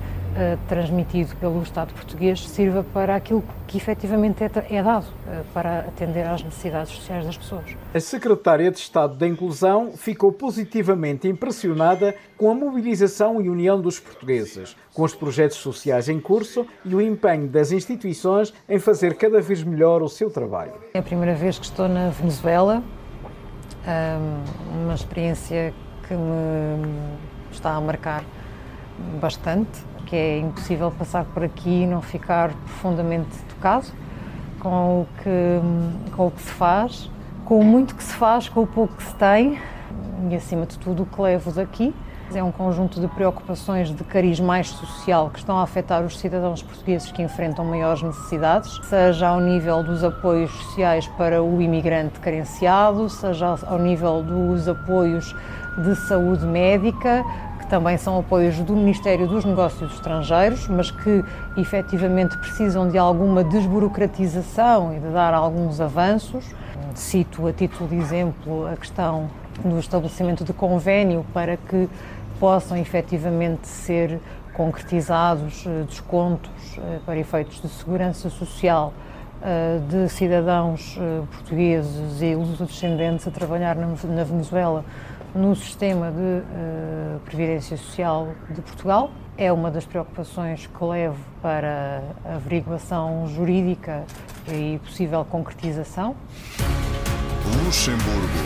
transmitido 0.67 1.35
pelo 1.35 1.61
Estado 1.61 1.93
português 1.93 2.47
sirva 2.47 2.83
para 2.93 3.15
aquilo 3.15 3.43
que 3.67 3.77
efetivamente 3.77 4.43
é, 4.43 4.49
é 4.69 4.83
dado, 4.83 5.05
uh, 5.05 5.43
para 5.53 5.79
atender 5.79 6.25
às 6.25 6.43
necessidades 6.43 6.91
sociais 6.91 7.25
das 7.25 7.37
pessoas. 7.37 7.75
A 7.93 7.99
Secretária 7.99 8.71
de 8.71 8.77
Estado 8.77 9.15
da 9.15 9.27
Inclusão 9.27 9.91
ficou 9.95 10.31
positivamente 10.31 11.27
impressionada 11.27 12.15
com 12.37 12.49
a 12.49 12.55
mobilização 12.55 13.41
e 13.41 13.49
união 13.49 13.79
dos 13.79 13.99
portugueses, 13.99 14.75
com 14.93 15.03
os 15.03 15.13
projetos 15.13 15.57
sociais 15.57 16.09
em 16.09 16.19
curso 16.19 16.65
e 16.83 16.95
o 16.95 17.01
empenho 17.01 17.47
das 17.47 17.71
instituições 17.71 18.53
em 18.67 18.79
fazer 18.79 19.15
cada 19.15 19.41
vez 19.41 19.63
melhor 19.63 20.01
o 20.01 20.09
seu 20.09 20.29
trabalho. 20.29 20.73
É 20.93 20.99
a 20.99 21.03
primeira 21.03 21.35
vez 21.35 21.59
que 21.59 21.65
estou 21.65 21.87
na 21.87 22.09
Venezuela, 22.09 22.83
uma 24.83 24.93
experiência 24.93 25.73
que 26.07 26.13
me 26.13 26.89
está 27.51 27.75
a 27.75 27.81
marcar 27.81 28.23
bastante 29.19 29.88
que 30.09 30.15
é 30.15 30.39
impossível 30.39 30.91
passar 30.91 31.23
por 31.25 31.43
aqui 31.43 31.83
e 31.83 31.87
não 31.87 32.01
ficar 32.01 32.49
profundamente 32.49 33.29
tocado 33.47 33.85
com 34.59 35.01
o 35.01 35.07
que, 35.21 36.11
com 36.15 36.27
o 36.27 36.31
que 36.31 36.41
se 36.41 36.51
faz, 36.51 37.09
com 37.45 37.59
o 37.59 37.63
muito 37.63 37.95
que 37.95 38.03
se 38.03 38.13
faz, 38.13 38.49
com 38.49 38.63
o 38.63 38.67
pouco 38.67 38.95
que 38.95 39.03
se 39.03 39.15
tem 39.15 39.59
e, 40.29 40.35
acima 40.35 40.65
de 40.65 40.77
tudo, 40.79 41.03
o 41.03 41.05
que 41.05 41.21
levo 41.21 41.51
daqui 41.51 41.93
é 42.37 42.43
um 42.43 42.51
conjunto 42.51 42.99
de 43.01 43.07
preocupações 43.07 43.89
de 43.89 44.03
cariz 44.03 44.39
mais 44.39 44.67
social 44.67 45.29
que 45.31 45.39
estão 45.39 45.57
a 45.57 45.63
afetar 45.63 46.03
os 46.03 46.19
cidadãos 46.19 46.61
portugueses 46.61 47.11
que 47.11 47.23
enfrentam 47.23 47.65
maiores 47.65 48.03
necessidades, 48.03 48.79
seja 48.83 49.29
ao 49.29 49.39
nível 49.39 49.81
dos 49.81 50.03
apoios 50.03 50.51
sociais 50.51 51.07
para 51.17 51.41
o 51.41 51.61
imigrante 51.61 52.19
carenciado, 52.19 53.09
seja 53.09 53.57
ao 53.65 53.79
nível 53.79 54.21
dos 54.21 54.67
apoios 54.67 55.35
de 55.83 55.95
saúde 55.95 56.45
médica, 56.45 57.23
também 57.69 57.97
são 57.97 58.19
apoios 58.19 58.57
do 58.57 58.75
Ministério 58.75 59.27
dos 59.27 59.45
Negócios 59.45 59.93
Estrangeiros, 59.93 60.67
mas 60.67 60.89
que 60.89 61.23
efetivamente 61.55 62.35
precisam 62.39 62.89
de 62.89 62.97
alguma 62.97 63.43
desburocratização 63.43 64.95
e 64.95 64.99
de 64.99 65.09
dar 65.09 65.35
alguns 65.35 65.79
avanços. 65.79 66.43
Cito 66.95 67.45
a 67.45 67.53
título 67.53 67.87
de 67.87 67.95
exemplo 67.95 68.67
a 68.67 68.75
questão 68.75 69.29
do 69.63 69.77
estabelecimento 69.77 70.43
de 70.43 70.51
convênio 70.51 71.23
para 71.31 71.57
que 71.57 71.87
possam 72.39 72.75
efetivamente 72.75 73.67
ser 73.67 74.19
concretizados 74.53 75.65
eh, 75.67 75.83
descontos 75.87 76.77
eh, 76.77 76.99
para 77.05 77.17
efeitos 77.17 77.61
de 77.61 77.69
segurança 77.69 78.29
social 78.29 78.93
eh, 79.41 79.79
de 79.87 80.09
cidadãos 80.09 80.97
portugueses 81.31 82.21
e 82.21 82.35
descendentes 82.63 83.27
a 83.27 83.31
trabalhar 83.31 83.75
na 83.75 84.23
Venezuela 84.23 84.83
no 85.35 85.55
sistema 85.55 86.11
de 86.11 86.41
previdência 87.25 87.77
social 87.77 88.29
de 88.49 88.61
Portugal. 88.61 89.11
É 89.37 89.51
uma 89.53 89.71
das 89.71 89.85
preocupações 89.85 90.67
que 90.67 90.83
levo 90.83 91.17
para 91.41 92.03
a 92.25 92.35
averiguação 92.35 93.25
jurídica 93.27 94.03
e 94.47 94.79
possível 94.79 95.23
concretização. 95.23 96.15
Luxemburgo. 97.63 98.39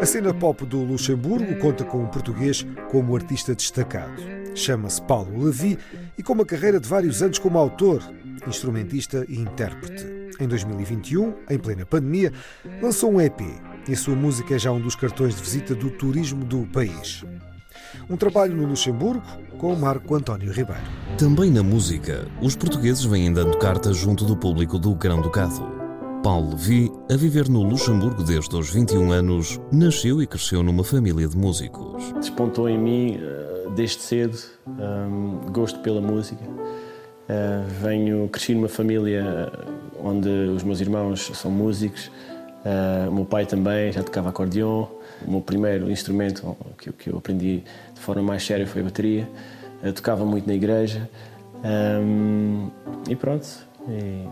A 0.00 0.06
cena 0.06 0.32
pop 0.34 0.64
do 0.66 0.82
Luxemburgo 0.82 1.58
conta 1.58 1.84
com 1.84 2.02
um 2.02 2.06
português 2.06 2.66
como 2.90 3.16
artista 3.16 3.54
destacado. 3.54 4.22
Chama-se 4.54 5.02
Paulo 5.02 5.44
Levi 5.44 5.78
e 6.16 6.22
com 6.22 6.34
uma 6.34 6.44
carreira 6.44 6.78
de 6.78 6.88
vários 6.88 7.22
anos 7.22 7.38
como 7.38 7.58
autor, 7.58 8.02
instrumentista 8.46 9.24
e 9.28 9.38
intérprete. 9.40 10.15
Em 10.38 10.46
2021, 10.46 11.32
em 11.48 11.58
plena 11.58 11.86
pandemia, 11.86 12.32
lançou 12.82 13.12
um 13.12 13.20
EP 13.20 13.40
e 13.88 13.92
a 13.92 13.96
sua 13.96 14.14
música 14.14 14.54
é 14.54 14.58
já 14.58 14.70
um 14.70 14.80
dos 14.80 14.94
cartões 14.94 15.34
de 15.34 15.42
visita 15.42 15.74
do 15.74 15.90
turismo 15.90 16.44
do 16.44 16.66
país. 16.66 17.24
Um 18.10 18.16
trabalho 18.16 18.54
no 18.54 18.66
Luxemburgo 18.66 19.22
com 19.58 19.74
Marco 19.74 20.14
António 20.14 20.52
Ribeiro. 20.52 20.82
Também 21.16 21.50
na 21.50 21.62
música, 21.62 22.26
os 22.42 22.54
portugueses 22.54 23.04
vêm 23.04 23.32
dando 23.32 23.56
cartas 23.58 23.96
junto 23.96 24.24
do 24.24 24.36
público 24.36 24.78
do 24.78 24.94
Grão-Ducado. 24.94 25.74
Paulo 26.22 26.50
Levi, 26.50 26.90
a 27.10 27.16
viver 27.16 27.48
no 27.48 27.62
Luxemburgo 27.62 28.22
desde 28.24 28.54
os 28.56 28.70
21 28.70 29.12
anos, 29.12 29.60
nasceu 29.72 30.20
e 30.20 30.26
cresceu 30.26 30.62
numa 30.62 30.82
família 30.82 31.28
de 31.28 31.36
músicos. 31.36 32.12
Despontou 32.14 32.68
em 32.68 32.78
mim 32.78 33.18
eh, 33.20 33.68
desde 33.76 34.02
cedo 34.02 34.36
um, 34.66 35.52
gosto 35.52 35.78
pela 35.80 36.00
música. 36.00 36.44
Uh, 36.44 37.66
venho 37.80 38.28
cresci 38.28 38.54
numa 38.54 38.68
família 38.68 39.50
onde 40.06 40.28
os 40.28 40.62
meus 40.62 40.80
irmãos 40.80 41.30
são 41.34 41.50
músicos. 41.50 42.10
Uh, 42.64 43.10
o 43.10 43.14
meu 43.14 43.24
pai 43.24 43.46
também 43.46 43.92
já 43.92 44.02
tocava 44.02 44.28
acordeão. 44.28 44.88
O 45.26 45.30
meu 45.30 45.40
primeiro 45.40 45.90
instrumento 45.90 46.56
que, 46.78 46.92
que 46.92 47.10
eu 47.10 47.18
aprendi 47.18 47.62
de 47.94 48.00
forma 48.00 48.22
mais 48.22 48.44
séria 48.44 48.66
foi 48.66 48.82
a 48.82 48.84
bateria. 48.84 49.28
Eu 49.82 49.92
tocava 49.92 50.24
muito 50.24 50.46
na 50.46 50.54
igreja 50.54 51.08
um, 52.02 52.70
e 53.08 53.16
pronto. 53.16 53.46
E 53.88 54.26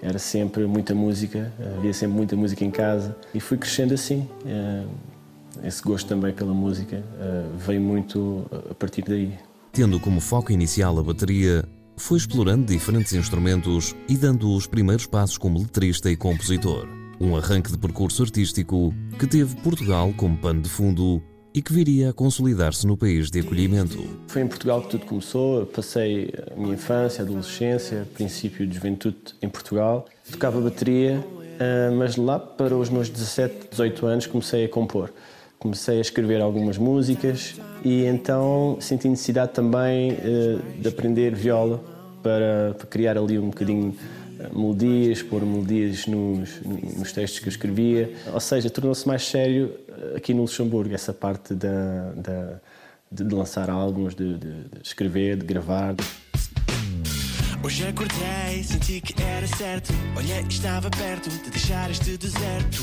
era 0.00 0.18
sempre 0.18 0.66
muita 0.66 0.94
música, 0.94 1.52
havia 1.76 1.92
sempre 1.92 2.16
muita 2.16 2.36
música 2.36 2.64
em 2.64 2.70
casa 2.70 3.16
e 3.34 3.40
fui 3.40 3.56
crescendo 3.58 3.94
assim. 3.94 4.28
Esse 5.62 5.82
gosto 5.82 6.08
também 6.08 6.32
pela 6.32 6.52
música 6.52 7.02
veio 7.58 7.80
muito 7.80 8.46
a 8.70 8.74
partir 8.74 9.02
daí. 9.02 9.32
Tendo 9.72 10.00
como 10.00 10.20
foco 10.20 10.50
inicial 10.52 10.98
a 10.98 11.02
bateria, 11.02 11.64
foi 12.02 12.18
explorando 12.18 12.66
diferentes 12.66 13.12
instrumentos 13.12 13.94
e 14.08 14.16
dando 14.16 14.52
os 14.52 14.66
primeiros 14.66 15.06
passos 15.06 15.38
como 15.38 15.60
letrista 15.60 16.10
e 16.10 16.16
compositor. 16.16 16.88
Um 17.20 17.36
arranque 17.36 17.70
de 17.70 17.78
percurso 17.78 18.24
artístico 18.24 18.92
que 19.20 19.24
teve 19.24 19.54
Portugal 19.62 20.12
como 20.16 20.36
pano 20.36 20.60
de 20.60 20.68
fundo 20.68 21.22
e 21.54 21.62
que 21.62 21.72
viria 21.72 22.10
a 22.10 22.12
consolidar-se 22.12 22.88
no 22.88 22.96
país 22.96 23.30
de 23.30 23.38
acolhimento. 23.38 24.02
Foi 24.26 24.42
em 24.42 24.48
Portugal 24.48 24.82
que 24.82 24.88
tudo 24.88 25.06
começou. 25.06 25.60
Eu 25.60 25.66
passei 25.66 26.34
a 26.50 26.58
minha 26.58 26.74
infância, 26.74 27.22
adolescência, 27.22 28.08
princípio 28.14 28.66
de 28.66 28.74
juventude 28.74 29.36
em 29.40 29.48
Portugal. 29.48 30.06
Tocava 30.28 30.60
bateria, 30.60 31.24
eh, 31.60 31.90
mas 31.96 32.16
lá 32.16 32.36
para 32.36 32.76
os 32.76 32.90
meus 32.90 33.08
17, 33.08 33.68
18 33.70 34.06
anos 34.06 34.26
comecei 34.26 34.64
a 34.64 34.68
compor. 34.68 35.12
Comecei 35.56 35.98
a 35.98 36.00
escrever 36.00 36.40
algumas 36.40 36.76
músicas 36.76 37.54
e 37.84 38.06
então 38.06 38.76
senti 38.80 39.08
necessidade 39.08 39.52
também 39.52 40.10
eh, 40.10 40.58
de 40.80 40.88
aprender 40.88 41.32
viola 41.36 41.91
para, 42.22 42.74
criar 42.88 43.18
ali 43.18 43.38
um 43.38 43.48
bocadinho 43.48 43.96
melodias, 44.54 45.22
pôr 45.22 45.42
melodias 45.42 46.06
nos, 46.06 46.60
nos 46.62 47.12
textos 47.12 47.40
que 47.40 47.46
eu 47.46 47.50
escrevia. 47.50 48.12
Ou 48.32 48.40
seja, 48.40 48.70
tornou-se 48.70 49.06
mais 49.06 49.26
sério 49.26 49.74
eh, 49.88 50.16
aqui 50.16 50.34
no 50.34 50.42
Luxemburgo, 50.42 50.94
essa 50.94 51.12
parte 51.12 51.54
da, 51.54 52.12
da 52.16 52.60
de 53.12 53.34
lançar 53.34 53.68
álbuns, 53.68 54.14
de, 54.14 54.38
de, 54.38 54.64
de 54.64 54.82
escrever, 54.82 55.36
de 55.36 55.44
gravar. 55.44 55.94
Hoje 57.62 57.86
acordei, 57.86 58.64
senti 58.64 59.00
que 59.00 59.22
era 59.22 59.46
certo. 59.46 59.92
Olhei, 60.16 60.40
estava 60.48 60.90
perto 60.90 61.30
de 61.30 61.50
deixar 61.50 61.90
este 61.90 62.16
deserto. 62.16 62.82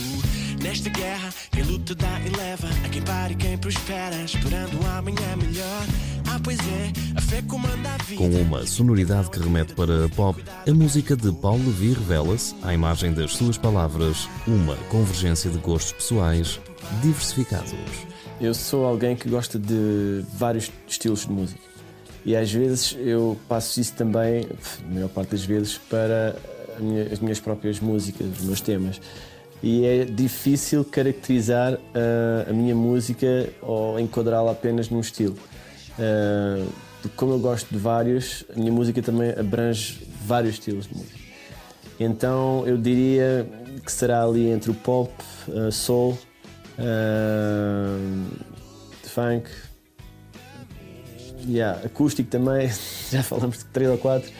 Nesta 0.63 0.89
guerra, 0.89 1.33
quem 1.51 1.63
luta 1.63 1.95
dá 1.95 2.19
e 2.19 2.29
leva. 2.35 2.67
A 2.85 2.89
quem 2.89 3.01
para 3.01 3.31
e 3.31 3.35
quem 3.35 3.57
prospera, 3.57 4.15
esperando 4.23 4.77
um 4.83 4.87
amanhã 4.87 5.35
melhor. 5.37 5.85
Ah, 6.29 6.39
pois 6.43 6.59
é, 6.59 6.91
a 7.15 7.21
fé 7.21 7.41
comanda 7.41 7.89
a 7.89 7.97
vida. 8.03 8.21
Com 8.21 8.29
uma 8.41 8.65
sonoridade 8.67 9.29
que 9.29 9.39
remete 9.39 9.73
para 9.73 10.09
pop, 10.09 10.43
a 10.67 10.71
música 10.73 11.15
de 11.15 11.31
Paulo 11.31 11.65
Levi 11.65 11.93
revela-se, 11.93 12.53
à 12.61 12.73
imagem 12.73 13.13
das 13.13 13.31
suas 13.33 13.57
palavras, 13.57 14.27
uma 14.45 14.75
convergência 14.89 15.49
de 15.49 15.57
gostos 15.59 15.93
pessoais 15.93 16.59
diversificados. 17.01 17.73
Eu 18.39 18.53
sou 18.53 18.85
alguém 18.85 19.15
que 19.15 19.29
gosta 19.29 19.57
de 19.57 20.23
vários 20.33 20.71
estilos 20.87 21.21
de 21.21 21.31
música. 21.31 21.59
E 22.25 22.35
às 22.35 22.51
vezes 22.51 22.95
eu 22.99 23.39
passo 23.47 23.79
isso 23.79 23.93
também, 23.93 24.45
a 24.85 24.93
maior 24.93 25.09
parte 25.09 25.31
das 25.31 25.45
vezes, 25.45 25.77
para 25.89 26.35
minha, 26.79 27.03
as 27.03 27.19
minhas 27.19 27.39
próprias 27.39 27.79
músicas, 27.79 28.27
os 28.39 28.43
meus 28.43 28.61
temas. 28.61 28.99
E 29.61 29.85
é 29.85 30.05
difícil 30.05 30.85
caracterizar 30.85 31.73
uh, 31.73 32.49
a 32.49 32.53
minha 32.53 32.73
música 32.73 33.49
ou 33.61 33.99
enquadrá-la 33.99 34.51
apenas 34.51 34.89
num 34.89 35.01
estilo. 35.01 35.37
Uh, 35.97 36.65
como 37.15 37.33
eu 37.33 37.39
gosto 37.39 37.69
de 37.69 37.77
vários, 37.77 38.45
a 38.55 38.59
minha 38.59 38.71
música 38.71 39.01
também 39.01 39.31
abrange 39.31 40.07
vários 40.25 40.53
estilos 40.53 40.87
de 40.87 40.95
música. 40.95 41.19
Então 41.99 42.63
eu 42.65 42.77
diria 42.77 43.45
que 43.85 43.91
será 43.91 44.23
ali 44.23 44.49
entre 44.49 44.71
o 44.71 44.73
pop, 44.73 45.11
uh, 45.49 45.71
soul, 45.71 46.17
uh, 46.77 48.25
funk, 49.03 49.49
yeah, 51.47 51.85
acústico 51.85 52.29
também, 52.29 52.69
já 53.11 53.23
falamos 53.23 53.59
de 53.59 53.65
três 53.65 53.89
ou 53.89 53.97
quatro. 53.97 54.31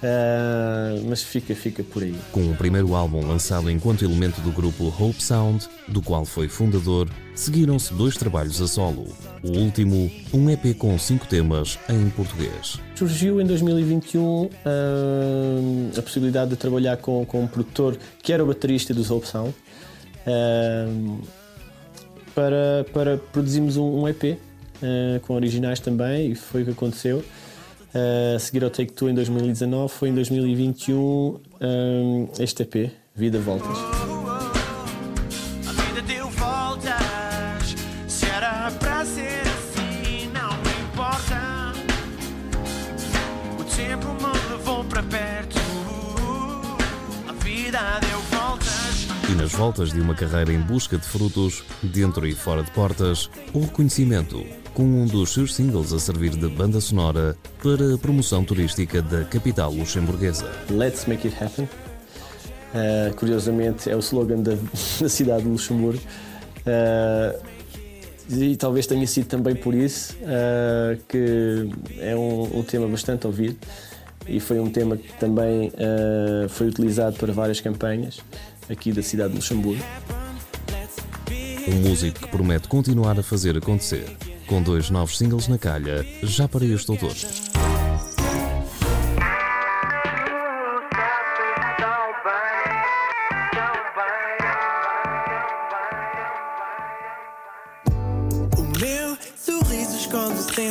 Uh, 0.00 1.04
mas 1.06 1.22
fica, 1.22 1.54
fica 1.54 1.82
por 1.84 2.02
aí. 2.02 2.16
Com 2.32 2.50
o 2.50 2.56
primeiro 2.56 2.94
álbum 2.94 3.26
lançado 3.26 3.70
enquanto 3.70 4.02
elemento 4.02 4.40
do 4.40 4.50
grupo 4.50 4.86
Hope 4.86 5.22
Sound, 5.22 5.68
do 5.86 6.00
qual 6.00 6.24
foi 6.24 6.48
fundador, 6.48 7.06
seguiram-se 7.34 7.92
dois 7.92 8.16
trabalhos 8.16 8.62
a 8.62 8.66
solo. 8.66 9.08
O 9.42 9.58
último, 9.58 10.10
um 10.32 10.48
EP 10.48 10.74
com 10.78 10.98
cinco 10.98 11.26
temas 11.26 11.78
em 11.86 12.08
português. 12.10 12.78
Surgiu 12.94 13.42
em 13.42 13.46
2021 13.46 14.22
uh, 14.22 14.50
ah, 14.64 15.98
a 15.98 16.02
possibilidade 16.02 16.50
de 16.50 16.56
trabalhar 16.56 16.96
com, 16.96 17.24
com 17.26 17.42
um 17.42 17.46
produtor 17.46 17.98
que 18.22 18.32
era 18.32 18.42
o 18.42 18.46
baterista 18.46 18.94
dos 18.94 19.10
Hope 19.10 19.26
Sound 19.26 19.50
uh, 20.26 21.20
para, 22.34 22.86
para 22.92 23.18
produzirmos 23.18 23.76
um, 23.76 24.00
um 24.00 24.08
EP 24.08 24.38
com 25.26 25.34
originais 25.34 25.78
também, 25.78 26.30
e 26.30 26.34
foi 26.34 26.62
o 26.62 26.64
que 26.64 26.70
aconteceu. 26.70 27.22
Uh, 27.94 28.36
a 28.36 28.38
seguir 28.38 28.62
ao 28.62 28.70
Take 28.70 28.92
Two 28.92 29.08
em 29.08 29.14
2019, 29.14 29.92
foi 29.92 30.08
em 30.10 30.14
2021 30.14 30.96
um, 31.60 32.28
este 32.38 32.62
EP, 32.62 32.92
Vida 33.14 33.38
Voltas. 33.40 34.09
Nas 49.40 49.52
voltas 49.52 49.90
de 49.90 49.98
uma 49.98 50.14
carreira 50.14 50.52
em 50.52 50.60
busca 50.60 50.98
de 50.98 51.06
frutos, 51.06 51.64
dentro 51.82 52.26
e 52.26 52.34
fora 52.34 52.62
de 52.62 52.70
portas, 52.72 53.30
o 53.54 53.60
reconhecimento 53.60 54.44
com 54.74 54.82
um 54.82 55.06
dos 55.06 55.32
seus 55.32 55.54
singles 55.54 55.94
a 55.94 55.98
servir 55.98 56.36
de 56.36 56.46
banda 56.46 56.78
sonora 56.78 57.34
para 57.62 57.94
a 57.94 57.98
promoção 57.98 58.44
turística 58.44 59.00
da 59.00 59.24
capital 59.24 59.72
luxemburguesa. 59.72 60.50
Let's 60.68 61.06
Make 61.06 61.28
It 61.28 61.42
Happen 61.42 61.68
Uh, 62.70 63.12
curiosamente, 63.16 63.90
é 63.90 63.96
o 63.96 63.98
slogan 63.98 64.42
da, 64.42 64.52
da 65.00 65.08
cidade 65.08 65.42
de 65.42 65.48
Luxemburgo. 65.48 66.00
Uh, 66.60 67.36
e 68.30 68.54
talvez 68.54 68.86
tenha 68.86 69.04
sido 69.08 69.26
também 69.26 69.56
por 69.56 69.74
isso 69.74 70.16
uh, 70.18 70.96
que 71.08 71.68
é 71.98 72.14
um, 72.14 72.58
um, 72.58 72.62
tema 72.62 72.86
bastante 72.86 73.26
ouvido 73.26 73.56
e 74.28 74.38
foi 74.38 74.60
um 74.60 74.70
tema 74.70 74.96
que 74.96 75.12
também 75.14 75.72
foi 76.48 76.68
utilizado 76.68 77.16
para 77.16 77.32
várias 77.32 77.60
campanhas 77.60 78.20
aqui 78.70 78.92
da 78.92 79.02
cidade 79.02 79.30
de 79.30 79.36
Luxemburgo. 79.36 79.82
Um 81.68 81.88
músico 81.88 82.20
que 82.20 82.28
promete 82.28 82.68
continuar 82.68 83.18
a 83.18 83.22
fazer 83.22 83.56
acontecer, 83.56 84.16
com 84.46 84.62
dois 84.62 84.90
novos 84.90 85.18
singles 85.18 85.48
na 85.48 85.58
calha, 85.58 86.06
já 86.22 86.48
para 86.48 86.64
este 86.64 86.90
outono. 86.90 87.14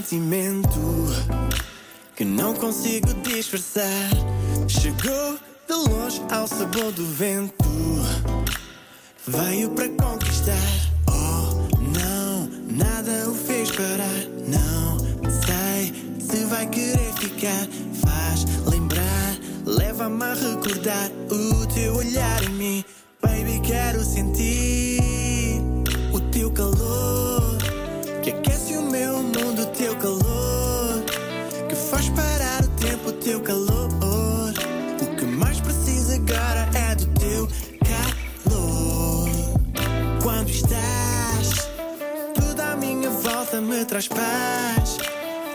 sentimento 0.10 0.80
que 2.16 2.24
não 2.24 2.54
consigo 2.54 3.14
disfarçar. 3.16 4.10
Chegou 4.68 5.38
de 5.70 5.76
longe 5.76 6.20
ao 6.32 6.48
sabor 6.48 6.92
do 6.94 7.06
vento, 7.06 7.54
veio 9.28 9.70
para 9.70 9.88
conquistar. 9.90 10.56
Oh, 11.08 11.70
não, 11.94 12.50
nada 12.72 13.30
o 13.30 13.36
fez 13.36 13.70
parar. 13.70 14.26
Não 14.48 14.98
sei 15.46 15.94
se 16.20 16.44
vai 16.46 16.66
querer 16.66 17.14
ficar. 17.20 17.68
Faz 18.04 18.46
lembrar, 18.66 19.38
leva-me 19.64 20.24
a 20.24 20.34
recordar 20.34 21.12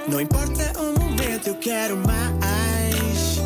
Não 0.09 0.21
importa 0.21 0.73
o 0.79 1.01
momento, 1.01 1.49
eu 1.49 1.55
quero 1.55 1.97
mais. 1.97 3.41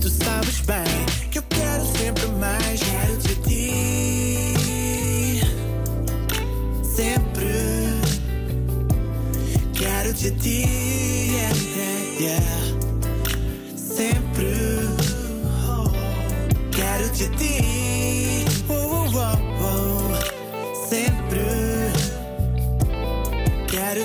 Tu 0.00 0.08
sabes 0.08 0.60
bem 0.60 1.28
que 1.30 1.38
eu 1.38 1.42
quero 1.42 1.84
sempre 1.84 2.26
mais, 2.38 2.80
quero 2.80 3.16
de 3.18 3.34
ti. 3.42 3.62
de 10.22 10.30
ti, 10.38 10.62
yeah, 11.32 11.52
yeah, 11.74 12.20
yeah. 12.20 12.61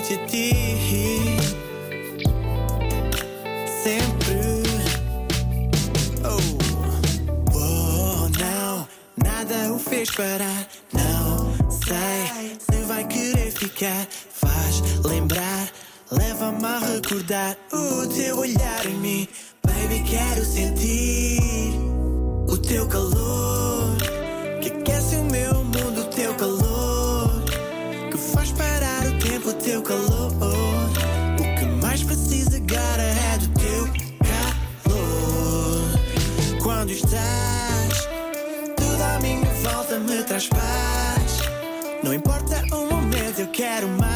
De 0.08 0.16
ti, 0.26 0.52
sempre. 3.82 4.62
Oh, 6.24 7.54
oh, 7.54 8.28
não, 8.40 8.88
nada 9.22 9.74
o 9.74 9.78
fez 9.78 10.10
parar, 10.10 10.66
não 10.94 11.52
sei 11.70 12.56
se 12.58 12.82
vai 12.84 13.04
querer 13.06 13.52
ficar, 13.52 14.06
faz 14.32 14.80
lembrar 15.04 15.68
Leva-me 16.10 16.64
a 16.64 16.78
recordar 16.78 17.54
o 17.70 18.06
teu 18.06 18.38
olhar 18.38 18.86
em 18.86 18.94
mim. 18.94 19.28
Baby, 19.62 20.02
quero 20.08 20.42
sentir 20.42 21.72
o 22.48 22.56
teu 22.56 22.88
calor. 22.88 23.47
Volta 40.38 40.46
me 40.46 40.46
traz 40.46 40.46
paz. 40.48 41.38
Não 42.02 42.14
importa 42.14 42.64
o 42.72 42.86
momento, 42.86 43.40
eu 43.40 43.48
quero 43.48 43.88
mais 43.88 44.07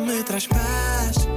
me 0.00 0.22
traz 0.24 0.46
paz. 0.46 1.28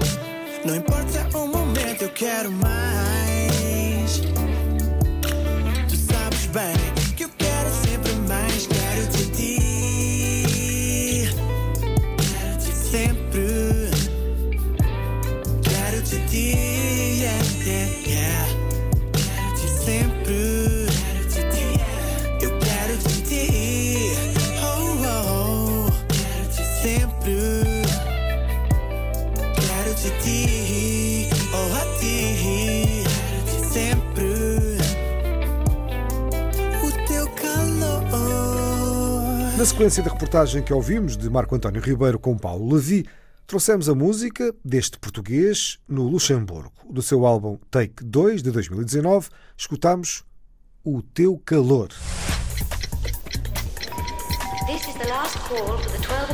Não 0.66 0.76
importa 0.76 1.38
o 1.38 1.48
momento, 1.48 2.04
eu 2.04 2.10
quero 2.10 2.52
mais. 2.52 4.22
Sequência 39.74 40.04
da 40.04 40.12
reportagem 40.12 40.62
que 40.62 40.72
ouvimos 40.72 41.18
de 41.18 41.28
Marco 41.32 41.56
António 41.56 41.82
Ribeiro 41.82 42.20
com 42.20 42.38
Paulo 42.38 42.76
Levi, 42.76 43.08
trouxemos 43.48 43.90
a 43.90 43.96
música 43.96 44.54
deste 44.64 45.00
português 45.00 45.80
no 45.88 46.04
Luxemburgo. 46.04 46.72
Do 46.92 47.02
seu 47.02 47.26
álbum 47.26 47.58
Take 47.72 48.04
2 48.04 48.44
de 48.44 48.52
2019, 48.52 49.30
escutamos 49.58 50.24
O 50.84 51.02
Teu 51.02 51.42
Calor. 51.44 51.90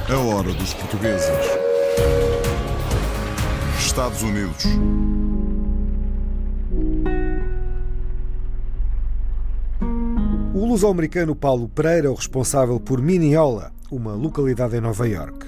A 0.09 0.17
hora 0.17 0.53
dos 0.53 0.73
portugueses. 0.73 1.29
Estados 3.79 4.21
Unidos. 4.21 4.65
Luso-americano 10.69 11.35
Paulo 11.35 11.67
Pereira 11.67 12.05
é 12.05 12.09
o 12.11 12.13
responsável 12.13 12.79
por 12.79 13.01
Mineola, 13.01 13.71
uma 13.89 14.13
localidade 14.13 14.77
em 14.77 14.79
Nova 14.79 15.07
Iorque. 15.07 15.47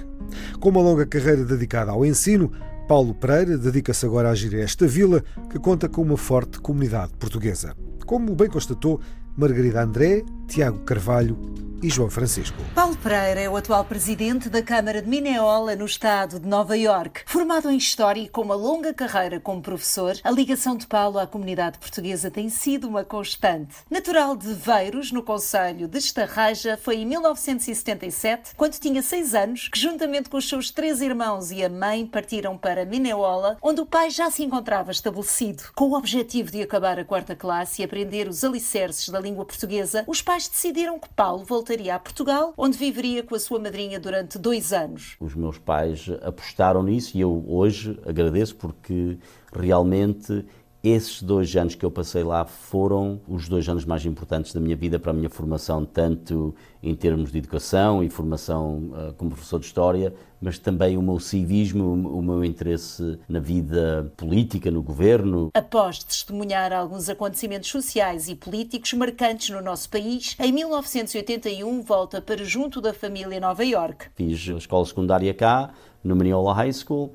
Com 0.59 0.69
uma 0.69 0.81
longa 0.81 1.05
carreira 1.05 1.45
dedicada 1.45 1.91
ao 1.91 2.03
ensino, 2.03 2.51
Paulo 2.87 3.13
Pereira 3.13 3.55
dedica-se 3.55 4.03
agora 4.03 4.29
a 4.29 4.31
agir 4.31 4.55
esta 4.55 4.87
vila 4.87 5.23
que 5.47 5.59
conta 5.59 5.87
com 5.87 6.01
uma 6.01 6.17
forte 6.17 6.59
comunidade 6.59 7.11
portuguesa. 7.19 7.75
Como 8.03 8.33
bem 8.33 8.49
constatou 8.49 8.99
Margarida 9.37 9.83
André, 9.83 10.23
Tiago 10.51 10.79
Carvalho 10.79 11.51
e 11.81 11.89
João 11.89 12.09
Francisco. 12.09 12.57
Paulo 12.75 12.95
Pereira 12.97 13.41
é 13.41 13.49
o 13.49 13.55
atual 13.55 13.83
presidente 13.83 14.49
da 14.49 14.61
Câmara 14.61 15.01
de 15.01 15.09
Minneola, 15.09 15.75
no 15.75 15.85
estado 15.85 16.39
de 16.39 16.47
Nova 16.47 16.77
York. 16.77 17.23
Formado 17.25 17.69
em 17.69 17.77
História 17.77 18.21
e 18.21 18.29
com 18.29 18.41
uma 18.41 18.55
longa 18.55 18.93
carreira 18.93 19.39
como 19.39 19.61
professor, 19.61 20.15
a 20.23 20.31
ligação 20.31 20.77
de 20.77 20.85
Paulo 20.85 21.17
à 21.17 21.25
comunidade 21.25 21.79
portuguesa 21.79 22.29
tem 22.29 22.49
sido 22.49 22.87
uma 22.87 23.03
constante. 23.03 23.75
Natural 23.89 24.35
de 24.35 24.53
Veiros, 24.53 25.11
no 25.11 25.23
Conselho 25.23 25.87
de 25.87 25.97
Estarraja, 25.97 26.77
foi 26.77 26.97
em 26.97 27.05
1977, 27.05 28.51
quando 28.55 28.79
tinha 28.79 29.01
seis 29.01 29.33
anos, 29.33 29.67
que 29.67 29.79
juntamente 29.79 30.29
com 30.29 30.37
os 30.37 30.47
seus 30.47 30.69
três 30.69 31.01
irmãos 31.01 31.51
e 31.51 31.63
a 31.63 31.69
mãe 31.69 32.05
partiram 32.05 32.57
para 32.57 32.85
Minneola, 32.85 33.57
onde 33.61 33.81
o 33.81 33.85
pai 33.85 34.09
já 34.11 34.29
se 34.29 34.43
encontrava 34.43 34.91
estabelecido. 34.91 35.63
Com 35.73 35.85
o 35.85 35.97
objetivo 35.97 36.51
de 36.51 36.61
acabar 36.61 36.99
a 36.99 37.05
quarta 37.05 37.35
classe 37.35 37.81
e 37.81 37.85
aprender 37.85 38.27
os 38.27 38.43
alicerces 38.43 39.09
da 39.09 39.19
língua 39.19 39.45
portuguesa, 39.45 40.03
os 40.05 40.21
pais 40.21 40.40
decidiram 40.47 40.99
que 40.99 41.09
Paulo 41.09 41.43
voltaria 41.43 41.95
a 41.95 41.99
Portugal, 41.99 42.53
onde 42.57 42.77
viveria 42.77 43.23
com 43.23 43.35
a 43.35 43.39
sua 43.39 43.59
madrinha 43.59 43.99
durante 43.99 44.37
dois 44.37 44.73
anos. 44.73 45.15
Os 45.19 45.35
meus 45.35 45.57
pais 45.57 46.07
apostaram 46.21 46.83
nisso 46.83 47.17
e 47.17 47.21
eu 47.21 47.43
hoje 47.47 47.99
agradeço 48.05 48.55
porque 48.55 49.17
realmente 49.53 50.45
esses 50.83 51.21
dois 51.21 51.55
anos 51.55 51.75
que 51.75 51.85
eu 51.85 51.91
passei 51.91 52.23
lá 52.23 52.43
foram 52.43 53.21
os 53.27 53.47
dois 53.47 53.69
anos 53.69 53.85
mais 53.85 54.05
importantes 54.05 54.51
da 54.51 54.59
minha 54.59 54.75
vida 54.75 54.97
para 54.97 55.11
a 55.11 55.13
minha 55.13 55.29
formação, 55.29 55.85
tanto 55.85 56.55
em 56.81 56.95
termos 56.95 57.31
de 57.31 57.37
educação 57.37 58.03
e 58.03 58.09
formação 58.09 58.91
uh, 58.91 59.13
como 59.13 59.31
professor 59.31 59.59
de 59.59 59.67
História, 59.67 60.13
mas 60.41 60.57
também 60.57 60.97
o 60.97 61.01
meu 61.03 61.19
civismo, 61.19 61.93
o 61.93 62.21
meu 62.21 62.43
interesse 62.43 63.19
na 63.29 63.39
vida 63.39 64.11
política, 64.17 64.71
no 64.71 64.81
governo. 64.81 65.51
Após 65.53 66.03
testemunhar 66.03 66.73
alguns 66.73 67.09
acontecimentos 67.09 67.69
sociais 67.69 68.27
e 68.27 68.35
políticos 68.35 68.91
marcantes 68.93 69.51
no 69.51 69.61
nosso 69.61 69.87
país, 69.87 70.35
em 70.39 70.51
1981 70.51 71.81
volta 71.83 72.19
para 72.19 72.43
junto 72.43 72.81
da 72.81 72.91
família 72.91 73.39
Nova 73.39 73.63
York. 73.63 74.07
Fiz 74.15 74.49
a 74.49 74.57
escola 74.57 74.85
secundária 74.85 75.33
cá, 75.33 75.71
no 76.03 76.15
Mineola 76.15 76.55
High 76.55 76.73
School, 76.73 77.13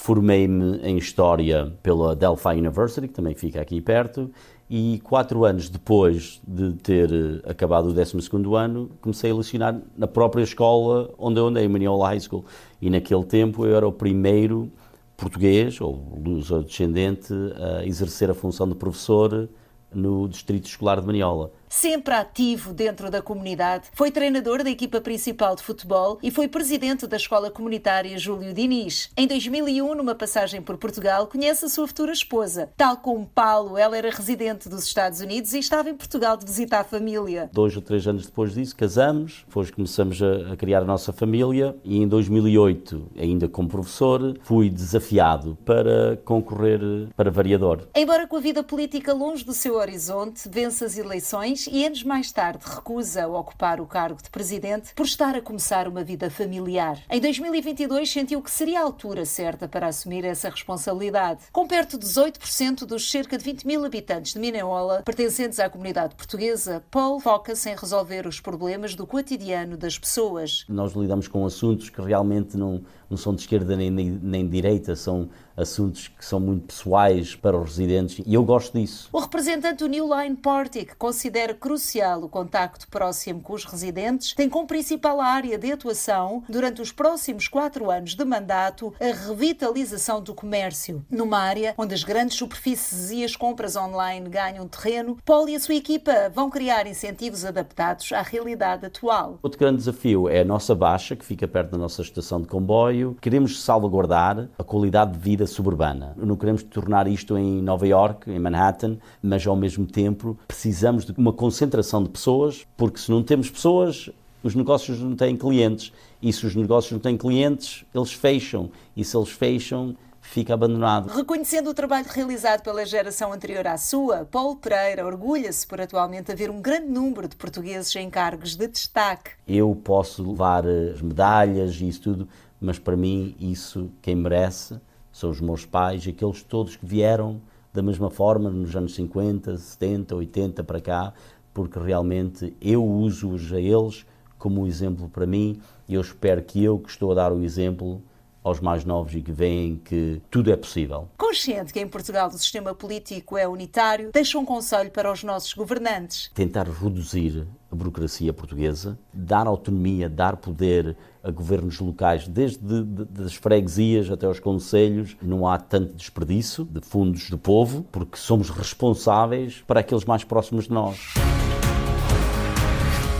Formei-me 0.00 0.78
em 0.84 0.96
História 0.96 1.72
pela 1.82 2.14
Delphi 2.14 2.50
University, 2.50 3.08
que 3.08 3.14
também 3.14 3.34
fica 3.34 3.60
aqui 3.60 3.80
perto, 3.80 4.30
e 4.70 5.00
quatro 5.02 5.44
anos 5.44 5.68
depois 5.68 6.40
de 6.46 6.74
ter 6.74 7.12
eh, 7.12 7.50
acabado 7.50 7.88
o 7.88 7.92
12 7.92 8.16
ano, 8.56 8.92
comecei 9.00 9.32
a 9.32 9.34
lecionar 9.34 9.76
na 9.96 10.06
própria 10.06 10.44
escola 10.44 11.12
onde 11.18 11.40
eu 11.40 11.48
andei, 11.48 11.66
Maniola 11.66 12.06
High 12.10 12.20
School. 12.20 12.44
E 12.80 12.88
naquele 12.88 13.24
tempo 13.24 13.66
eu 13.66 13.76
era 13.76 13.88
o 13.88 13.92
primeiro 13.92 14.70
português, 15.16 15.80
ou 15.80 16.00
luso-descendente, 16.24 17.34
a 17.56 17.84
exercer 17.84 18.30
a 18.30 18.34
função 18.34 18.68
de 18.68 18.76
professor 18.76 19.48
no 19.92 20.28
Distrito 20.28 20.66
Escolar 20.66 21.00
de 21.00 21.06
Maniola 21.08 21.50
sempre 21.68 22.14
ativo 22.14 22.72
dentro 22.72 23.10
da 23.10 23.20
comunidade, 23.20 23.88
foi 23.92 24.10
treinador 24.10 24.62
da 24.62 24.70
equipa 24.70 25.00
principal 25.00 25.54
de 25.54 25.62
futebol 25.62 26.18
e 26.22 26.30
foi 26.30 26.48
presidente 26.48 27.06
da 27.06 27.16
escola 27.16 27.50
comunitária 27.50 28.18
Júlio 28.18 28.52
Diniz. 28.54 29.10
Em 29.16 29.26
2001, 29.26 29.94
numa 29.94 30.14
passagem 30.14 30.62
por 30.62 30.76
Portugal, 30.76 31.26
conhece 31.26 31.64
a 31.64 31.68
sua 31.68 31.86
futura 31.86 32.12
esposa. 32.12 32.70
Tal 32.76 32.96
como 32.96 33.26
Paulo, 33.26 33.76
ela 33.76 33.96
era 33.96 34.10
residente 34.10 34.68
dos 34.68 34.84
Estados 34.84 35.20
Unidos 35.20 35.52
e 35.52 35.58
estava 35.58 35.90
em 35.90 35.94
Portugal 35.94 36.36
de 36.36 36.44
visita 36.44 36.78
à 36.78 36.84
família. 36.84 37.50
Dois 37.52 37.76
ou 37.76 37.82
três 37.82 38.06
anos 38.06 38.26
depois 38.26 38.54
disso, 38.54 38.74
casamos, 38.74 39.44
depois 39.46 39.70
começamos 39.70 40.22
a, 40.22 40.52
a 40.52 40.56
criar 40.56 40.82
a 40.82 40.84
nossa 40.84 41.12
família 41.12 41.76
e 41.84 41.98
em 41.98 42.08
2008, 42.08 43.10
ainda 43.18 43.48
como 43.48 43.68
professor, 43.68 44.38
fui 44.42 44.70
desafiado 44.70 45.56
para 45.64 46.16
concorrer 46.24 46.80
para 47.16 47.30
variador. 47.30 47.88
Embora 47.94 48.26
com 48.26 48.36
a 48.36 48.40
vida 48.40 48.62
política 48.62 49.12
longe 49.12 49.44
do 49.44 49.52
seu 49.52 49.74
horizonte, 49.74 50.48
vence 50.48 50.84
as 50.84 50.96
eleições 50.96 51.57
e 51.66 51.84
anos 51.84 52.02
mais 52.04 52.30
tarde 52.30 52.64
recusa 52.64 53.26
ocupar 53.26 53.80
o 53.80 53.86
cargo 53.86 54.22
de 54.22 54.30
presidente 54.30 54.94
por 54.94 55.06
estar 55.06 55.34
a 55.34 55.42
começar 55.42 55.88
uma 55.88 56.04
vida 56.04 56.30
familiar. 56.30 56.98
Em 57.10 57.20
2022 57.20 58.10
sentiu 58.10 58.40
que 58.42 58.50
seria 58.50 58.80
a 58.80 58.84
altura 58.84 59.24
certa 59.24 59.66
para 59.66 59.88
assumir 59.88 60.24
essa 60.24 60.48
responsabilidade. 60.48 61.40
Com 61.52 61.66
perto 61.66 61.98
de 61.98 62.06
18% 62.06 62.84
dos 62.84 63.10
cerca 63.10 63.36
de 63.36 63.44
20 63.44 63.66
mil 63.66 63.84
habitantes 63.84 64.34
de 64.34 64.38
Mineola 64.38 65.02
pertencentes 65.02 65.58
à 65.58 65.68
comunidade 65.68 66.14
portuguesa, 66.14 66.84
Paul 66.90 67.20
foca-se 67.20 67.70
em 67.70 67.74
resolver 67.74 68.26
os 68.26 68.40
problemas 68.40 68.94
do 68.94 69.06
cotidiano 69.06 69.76
das 69.76 69.98
pessoas. 69.98 70.64
Nós 70.68 70.92
lidamos 70.92 71.26
com 71.28 71.44
assuntos 71.44 71.88
que 71.90 72.00
realmente 72.00 72.56
não, 72.56 72.82
não 73.08 73.16
são 73.16 73.34
de 73.34 73.40
esquerda 73.40 73.76
nem, 73.76 73.90
nem, 73.90 74.10
nem 74.10 74.48
direita, 74.48 74.94
são 74.94 75.28
assuntos 75.58 76.08
que 76.08 76.24
são 76.24 76.38
muito 76.38 76.68
pessoais 76.68 77.34
para 77.34 77.58
os 77.58 77.70
residentes 77.70 78.24
e 78.24 78.34
eu 78.34 78.44
gosto 78.44 78.78
disso. 78.78 79.08
O 79.12 79.18
representante 79.18 79.78
do 79.78 79.88
New 79.88 80.08
Line 80.14 80.36
Party, 80.36 80.84
que 80.84 80.94
considera 80.94 81.52
crucial 81.52 82.22
o 82.22 82.28
contacto 82.28 82.86
próximo 82.88 83.40
com 83.40 83.52
os 83.52 83.64
residentes, 83.64 84.34
tem 84.34 84.48
como 84.48 84.66
principal 84.66 85.20
área 85.20 85.58
de 85.58 85.72
atuação, 85.72 86.42
durante 86.48 86.80
os 86.80 86.92
próximos 86.92 87.48
quatro 87.48 87.90
anos 87.90 88.14
de 88.14 88.24
mandato, 88.24 88.94
a 89.00 89.28
revitalização 89.28 90.22
do 90.22 90.34
comércio. 90.34 91.04
Numa 91.10 91.38
área 91.38 91.74
onde 91.76 91.94
as 91.94 92.04
grandes 92.04 92.36
superfícies 92.36 93.10
e 93.10 93.24
as 93.24 93.34
compras 93.34 93.74
online 93.74 94.28
ganham 94.28 94.68
terreno, 94.68 95.18
Paul 95.24 95.48
e 95.48 95.56
a 95.56 95.60
sua 95.60 95.74
equipa 95.74 96.30
vão 96.32 96.48
criar 96.48 96.86
incentivos 96.86 97.44
adaptados 97.44 98.12
à 98.12 98.22
realidade 98.22 98.86
atual. 98.86 99.38
Outro 99.42 99.58
grande 99.58 99.78
desafio 99.78 100.28
é 100.28 100.40
a 100.40 100.44
nossa 100.44 100.74
Baixa, 100.74 101.16
que 101.16 101.24
fica 101.24 101.48
perto 101.48 101.72
da 101.72 101.78
nossa 101.78 102.02
estação 102.02 102.40
de 102.40 102.46
comboio. 102.46 103.16
Queremos 103.20 103.62
salvaguardar 103.62 104.48
a 104.56 104.62
qualidade 104.62 105.12
de 105.12 105.18
vida 105.18 105.47
suburbana. 105.52 106.14
Não 106.16 106.36
queremos 106.36 106.62
tornar 106.62 107.08
isto 107.08 107.36
em 107.36 107.60
Nova 107.60 107.86
York, 107.86 108.30
em 108.30 108.38
Manhattan, 108.38 108.98
mas 109.22 109.46
ao 109.46 109.56
mesmo 109.56 109.86
tempo 109.86 110.38
precisamos 110.46 111.04
de 111.04 111.12
uma 111.12 111.32
concentração 111.32 112.02
de 112.02 112.08
pessoas, 112.08 112.66
porque 112.76 112.98
se 112.98 113.10
não 113.10 113.22
temos 113.22 113.50
pessoas, 113.50 114.10
os 114.42 114.54
negócios 114.54 115.00
não 115.00 115.16
têm 115.16 115.36
clientes. 115.36 115.92
E 116.20 116.32
se 116.32 116.46
os 116.46 116.54
negócios 116.54 116.92
não 116.92 116.98
têm 116.98 117.16
clientes, 117.16 117.84
eles 117.94 118.12
fecham. 118.12 118.70
E 118.96 119.04
se 119.04 119.16
eles 119.16 119.30
fecham, 119.30 119.96
fica 120.20 120.54
abandonado. 120.54 121.08
Reconhecendo 121.08 121.70
o 121.70 121.74
trabalho 121.74 122.06
realizado 122.08 122.62
pela 122.62 122.84
geração 122.84 123.32
anterior 123.32 123.66
à 123.66 123.76
sua, 123.76 124.24
Paulo 124.24 124.56
Pereira 124.56 125.06
orgulha-se 125.06 125.66
por 125.66 125.80
atualmente 125.80 126.30
haver 126.30 126.50
um 126.50 126.60
grande 126.60 126.88
número 126.88 127.28
de 127.28 127.36
portugueses 127.36 127.94
em 127.96 128.10
cargos 128.10 128.54
de 128.54 128.66
destaque. 128.68 129.30
Eu 129.46 129.74
posso 129.82 130.22
levar 130.22 130.66
as 130.66 131.00
medalhas 131.00 131.76
e 131.80 131.88
isso 131.88 132.02
tudo, 132.02 132.28
mas 132.60 132.78
para 132.78 132.96
mim 132.96 133.34
isso 133.38 133.90
quem 134.02 134.14
merece 134.14 134.80
são 135.18 135.30
os 135.30 135.40
meus 135.40 135.66
pais, 135.66 136.06
aqueles 136.06 136.44
todos 136.44 136.76
que 136.76 136.86
vieram 136.86 137.40
da 137.72 137.82
mesma 137.82 138.08
forma 138.08 138.48
nos 138.50 138.76
anos 138.76 138.94
50, 138.94 139.58
70, 139.58 140.14
80 140.14 140.62
para 140.62 140.80
cá, 140.80 141.12
porque 141.52 141.76
realmente 141.76 142.56
eu 142.60 142.84
uso-os 142.84 143.52
a 143.52 143.60
eles 143.60 144.06
como 144.38 144.62
um 144.62 144.66
exemplo 144.66 145.08
para 145.08 145.26
mim 145.26 145.60
e 145.88 145.94
eu 145.94 146.00
espero 146.00 146.40
que 146.42 146.62
eu, 146.62 146.78
que 146.78 146.88
estou 146.88 147.10
a 147.10 147.16
dar 147.16 147.32
o 147.32 147.42
exemplo, 147.42 148.00
aos 148.44 148.60
mais 148.60 148.84
novos 148.84 149.14
e 149.14 149.20
que 149.20 149.32
veem 149.32 149.76
que 149.76 150.22
tudo 150.30 150.50
é 150.52 150.56
possível. 150.56 151.08
Consciente 151.18 151.72
que 151.72 151.80
em 151.80 151.88
Portugal 151.88 152.28
o 152.28 152.38
sistema 152.38 152.74
político 152.74 153.36
é 153.36 153.46
unitário, 153.46 154.10
deixa 154.12 154.38
um 154.38 154.44
conselho 154.44 154.90
para 154.90 155.10
os 155.12 155.22
nossos 155.24 155.52
governantes. 155.52 156.30
Tentar 156.32 156.66
reduzir 156.68 157.46
a 157.70 157.74
burocracia 157.74 158.32
portuguesa, 158.32 158.98
dar 159.12 159.46
autonomia, 159.46 160.08
dar 160.08 160.36
poder 160.36 160.96
a 161.22 161.30
governos 161.30 161.78
locais, 161.80 162.26
desde 162.26 162.58
de, 162.58 162.84
de, 162.84 163.04
das 163.06 163.34
freguesias 163.34 164.10
até 164.10 164.26
aos 164.26 164.40
conselhos. 164.40 165.16
Não 165.22 165.46
há 165.46 165.58
tanto 165.58 165.94
desperdício 165.94 166.64
de 166.64 166.80
fundos 166.80 167.30
do 167.30 167.38
povo, 167.38 167.86
porque 167.90 168.16
somos 168.16 168.50
responsáveis 168.50 169.62
para 169.66 169.80
aqueles 169.80 170.04
mais 170.04 170.24
próximos 170.24 170.64
de 170.64 170.72
nós. 170.72 171.14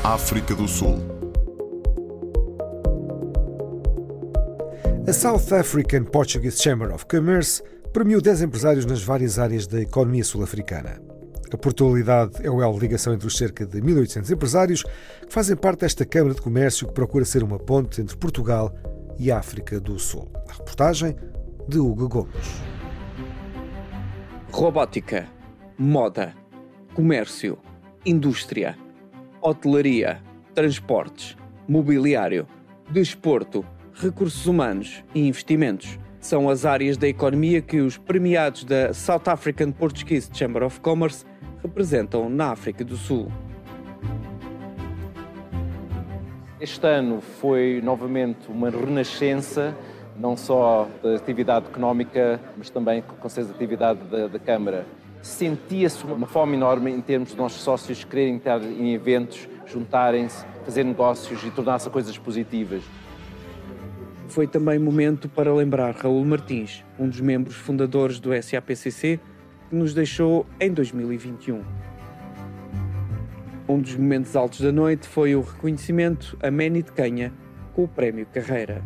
África 0.05 0.55
do 0.55 0.67
Sul. 0.67 0.99
A 5.07 5.13
South 5.13 5.55
African 5.59 6.05
Portuguese 6.05 6.63
Chamber 6.63 6.93
of 6.95 7.07
Commerce 7.07 7.63
premiu 7.93 8.21
10 8.21 8.43
empresários 8.43 8.85
nas 8.85 9.03
várias 9.03 9.39
áreas 9.39 9.67
da 9.67 9.81
economia 9.81 10.23
sul-africana. 10.23 11.01
A 11.51 11.57
Portugalidade 11.57 12.45
é 12.45 12.51
o 12.51 12.63
elo 12.63 12.79
ligação 12.79 13.15
entre 13.15 13.27
os 13.27 13.37
cerca 13.37 13.65
de 13.65 13.81
1.800 13.81 14.31
empresários 14.31 14.83
que 14.83 15.33
fazem 15.33 15.57
parte 15.57 15.81
desta 15.81 16.05
Câmara 16.05 16.35
de 16.35 16.43
Comércio 16.43 16.87
que 16.87 16.93
procura 16.93 17.25
ser 17.25 17.43
uma 17.43 17.59
ponte 17.59 18.03
entre 18.03 18.17
Portugal 18.17 18.75
e 19.19 19.33
África 19.33 19.81
do 19.81 19.99
Sul. 19.99 20.31
A 20.49 20.53
reportagem 20.53 21.17
de 21.67 21.79
Hugo 21.79 22.09
Gomes. 22.09 22.63
Robótica, 24.53 25.27
moda, 25.79 26.35
comércio, 26.95 27.59
indústria, 28.05 28.77
hotelaria, 29.41 30.23
transportes, 30.55 31.37
mobiliário, 31.67 32.47
desporto 32.91 33.65
recursos 33.95 34.47
humanos 34.47 35.03
e 35.15 35.27
investimentos. 35.27 35.99
São 36.21 36.49
as 36.49 36.65
áreas 36.65 36.97
da 36.97 37.09
economia 37.09 37.63
que 37.63 37.81
os 37.81 37.97
premiados 37.97 38.65
da 38.65 38.93
South 38.93 39.23
African 39.27 39.73
Portuguese 39.73 40.29
Chamber 40.33 40.63
of 40.63 40.81
Commerce 40.81 41.25
representam 41.69 42.31
na 42.31 42.51
África 42.51 42.83
do 42.83 42.97
Sul. 42.97 43.31
Este 46.61 46.87
ano 46.87 47.21
foi 47.21 47.81
novamente 47.85 48.49
uma 48.49 48.71
renascença, 48.71 49.77
não 50.17 50.37
só 50.37 50.89
da 51.03 51.15
atividade 51.15 51.67
económica, 51.67 52.41
mas 52.57 52.69
também, 52.69 53.03
com 53.03 53.29
certeza, 53.29 53.51
da 53.51 53.55
atividade 53.55 54.01
da, 54.11 54.27
da 54.27 54.39
Câmara. 54.39 54.85
Sentia-se 55.23 56.05
uma 56.05 56.27
fome 56.27 56.57
enorme 56.57 56.91
em 56.91 57.01
termos 57.01 57.31
de 57.31 57.37
nossos 57.37 57.61
sócios 57.61 58.03
quererem 58.03 58.37
estar 58.37 58.63
em 58.63 58.95
eventos, 58.95 59.49
juntarem-se, 59.67 60.45
fazer 60.65 60.85
negócios 60.85 61.45
e 61.45 61.51
tornar-se 61.51 61.89
coisas 61.91 62.17
positivas. 62.17 62.83
Foi 64.29 64.47
também 64.47 64.79
momento 64.79 65.29
para 65.29 65.53
lembrar 65.55 65.95
Raul 65.95 66.25
Martins, 66.25 66.85
um 66.99 67.09
dos 67.09 67.21
membros 67.21 67.57
fundadores 67.57 68.19
do 68.19 68.31
SAPCC, 68.43 69.21
que 69.69 69.77
nos 69.77 69.95
deixou 69.95 70.47
em 70.61 70.73
2021. 70.73 71.63
Um 73.69 73.81
dos 73.81 73.95
momentos 73.97 74.35
altos 74.35 74.61
da 74.61 74.73
noite 74.73 75.07
foi 75.07 75.35
o 75.35 75.43
reconhecimento 75.43 76.39
a 76.43 76.51
Manny 76.51 76.83
de 76.83 76.91
Canha 76.93 77.33
com 77.75 77.85
o 77.85 77.89
Prémio 77.89 78.27
Carreira. 78.27 78.83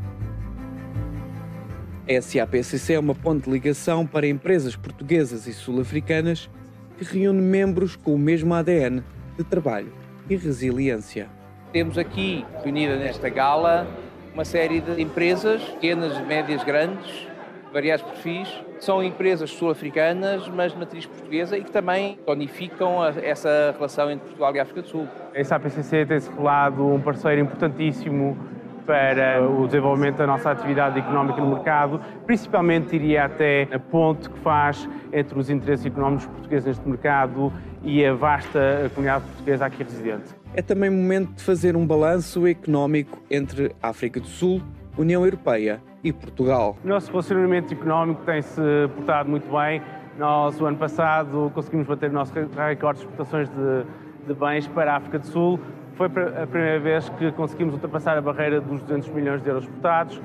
A 2.08 2.20
SAPCC 2.20 2.94
é 2.94 2.98
uma 2.98 3.14
ponte 3.14 3.44
de 3.44 3.50
ligação 3.50 4.04
para 4.04 4.26
empresas 4.26 4.74
portuguesas 4.74 5.46
e 5.46 5.52
sul-africanas 5.52 6.50
que 6.98 7.04
reúne 7.04 7.40
membros 7.40 7.94
com 7.94 8.14
o 8.14 8.18
mesmo 8.18 8.52
ADN 8.52 9.04
de 9.38 9.44
trabalho 9.44 9.92
e 10.28 10.36
resiliência. 10.36 11.28
Temos 11.72 11.96
aqui 11.96 12.44
reunida 12.62 12.96
nesta 12.96 13.28
gala 13.28 13.86
uma 14.34 14.44
série 14.44 14.80
de 14.80 15.00
empresas, 15.00 15.62
pequenas, 15.62 16.18
médias, 16.26 16.64
grandes, 16.64 17.26
variados 17.72 18.04
perfis. 18.04 18.48
São 18.82 19.00
empresas 19.00 19.48
sul-africanas, 19.50 20.48
mas 20.48 20.72
de 20.72 20.78
matriz 20.80 21.06
portuguesa 21.06 21.56
e 21.56 21.62
que 21.62 21.70
também 21.70 22.18
tonificam 22.26 23.04
essa 23.04 23.72
relação 23.76 24.10
entre 24.10 24.24
Portugal 24.24 24.56
e 24.56 24.58
África 24.58 24.82
do 24.82 24.88
Sul. 24.88 25.08
A 25.32 25.44
SAPCC 25.44 26.04
tem-se 26.04 26.28
revelado 26.28 26.84
um 26.84 27.00
parceiro 27.00 27.40
importantíssimo 27.40 28.36
para 28.84 29.40
o 29.40 29.66
desenvolvimento 29.66 30.16
da 30.16 30.26
nossa 30.26 30.50
atividade 30.50 30.98
económica 30.98 31.40
no 31.40 31.54
mercado, 31.54 32.00
principalmente 32.26 32.90
diria 32.90 33.26
até 33.26 33.68
a 33.72 33.78
ponte 33.78 34.28
que 34.28 34.38
faz 34.40 34.88
entre 35.12 35.38
os 35.38 35.48
interesses 35.48 35.86
económicos 35.86 36.26
portugueses 36.26 36.66
neste 36.66 36.88
mercado 36.88 37.52
e 37.84 38.04
a 38.04 38.12
vasta 38.12 38.90
comunidade 38.96 39.24
portuguesa 39.26 39.66
aqui 39.66 39.84
residente. 39.84 40.34
É 40.54 40.60
também 40.60 40.90
momento 40.90 41.34
de 41.34 41.44
fazer 41.44 41.76
um 41.76 41.86
balanço 41.86 42.48
económico 42.48 43.22
entre 43.30 43.76
África 43.80 44.18
do 44.18 44.26
Sul, 44.26 44.60
União 44.96 45.24
Europeia 45.24 45.82
e 46.04 46.12
Portugal. 46.12 46.76
O 46.84 46.88
nosso 46.88 47.10
relacionamento 47.10 47.72
económico 47.72 48.22
tem-se 48.24 48.60
portado 48.94 49.28
muito 49.28 49.50
bem. 49.50 49.82
Nós, 50.18 50.60
o 50.60 50.66
ano 50.66 50.76
passado, 50.76 51.50
conseguimos 51.54 51.86
bater 51.86 52.10
o 52.10 52.12
nosso 52.12 52.32
recorde 52.34 53.00
de 53.00 53.06
exportações 53.06 53.48
de, 53.48 53.84
de 54.26 54.34
bens 54.34 54.66
para 54.68 54.92
a 54.92 54.96
África 54.96 55.18
do 55.18 55.26
Sul. 55.26 55.58
Foi 55.94 56.06
a 56.06 56.46
primeira 56.46 56.80
vez 56.80 57.08
que 57.10 57.32
conseguimos 57.32 57.74
ultrapassar 57.74 58.16
a 58.18 58.20
barreira 58.20 58.60
dos 58.60 58.82
200 58.82 59.08
milhões 59.10 59.42
de 59.42 59.48
euros 59.48 59.64
exportados. 59.64 60.20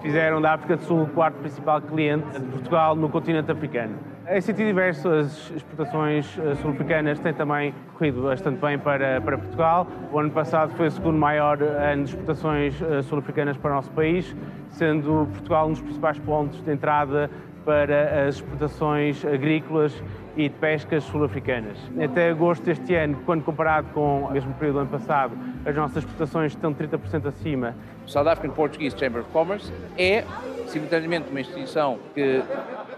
Fizeram 0.00 0.40
da 0.40 0.54
África 0.54 0.76
do 0.76 0.82
Sul 0.84 1.02
o 1.02 1.06
quarto 1.08 1.36
principal 1.38 1.80
cliente 1.82 2.38
de 2.38 2.46
Portugal 2.46 2.94
no 2.94 3.08
continente 3.08 3.50
africano. 3.50 3.96
Em 4.30 4.40
sentido 4.40 4.66
diverso, 4.66 5.08
as 5.08 5.50
exportações 5.50 6.38
eh, 6.38 6.54
sul-africanas 6.56 7.18
têm 7.18 7.32
também 7.32 7.74
corrido 7.94 8.22
bastante 8.22 8.60
bem 8.60 8.78
para, 8.78 9.20
para 9.22 9.38
Portugal. 9.38 9.86
O 10.12 10.18
ano 10.18 10.30
passado 10.30 10.70
foi 10.76 10.88
o 10.88 10.90
segundo 10.90 11.18
maior 11.18 11.60
ano 11.62 12.04
de 12.04 12.10
exportações 12.10 12.80
eh, 12.80 13.02
sul-africanas 13.02 13.56
para 13.56 13.72
o 13.72 13.74
nosso 13.74 13.90
país, 13.90 14.36
sendo 14.68 15.26
Portugal 15.32 15.66
um 15.66 15.72
dos 15.72 15.80
principais 15.80 16.18
pontos 16.18 16.62
de 16.62 16.70
entrada 16.70 17.30
para 17.68 18.26
as 18.26 18.36
exportações 18.36 19.22
agrícolas 19.26 19.92
e 20.34 20.48
de 20.48 20.54
pescas 20.54 21.04
sul-africanas. 21.04 21.76
Até 22.02 22.30
agosto 22.30 22.64
deste 22.64 22.94
ano, 22.94 23.18
quando 23.26 23.44
comparado 23.44 23.88
com 23.92 24.22
o 24.22 24.32
mesmo 24.32 24.54
período 24.54 24.76
do 24.76 24.80
ano 24.80 24.90
passado, 24.90 25.36
as 25.66 25.76
nossas 25.76 25.98
exportações 25.98 26.52
estão 26.52 26.72
30% 26.72 27.26
acima. 27.26 27.74
O 28.06 28.08
South 28.08 28.26
African 28.26 28.54
Portuguese 28.54 28.96
Chamber 28.98 29.20
of 29.20 29.30
Commerce 29.32 29.70
é, 29.98 30.24
simultaneamente, 30.66 31.28
uma 31.28 31.42
instituição 31.42 31.98
que 32.14 32.42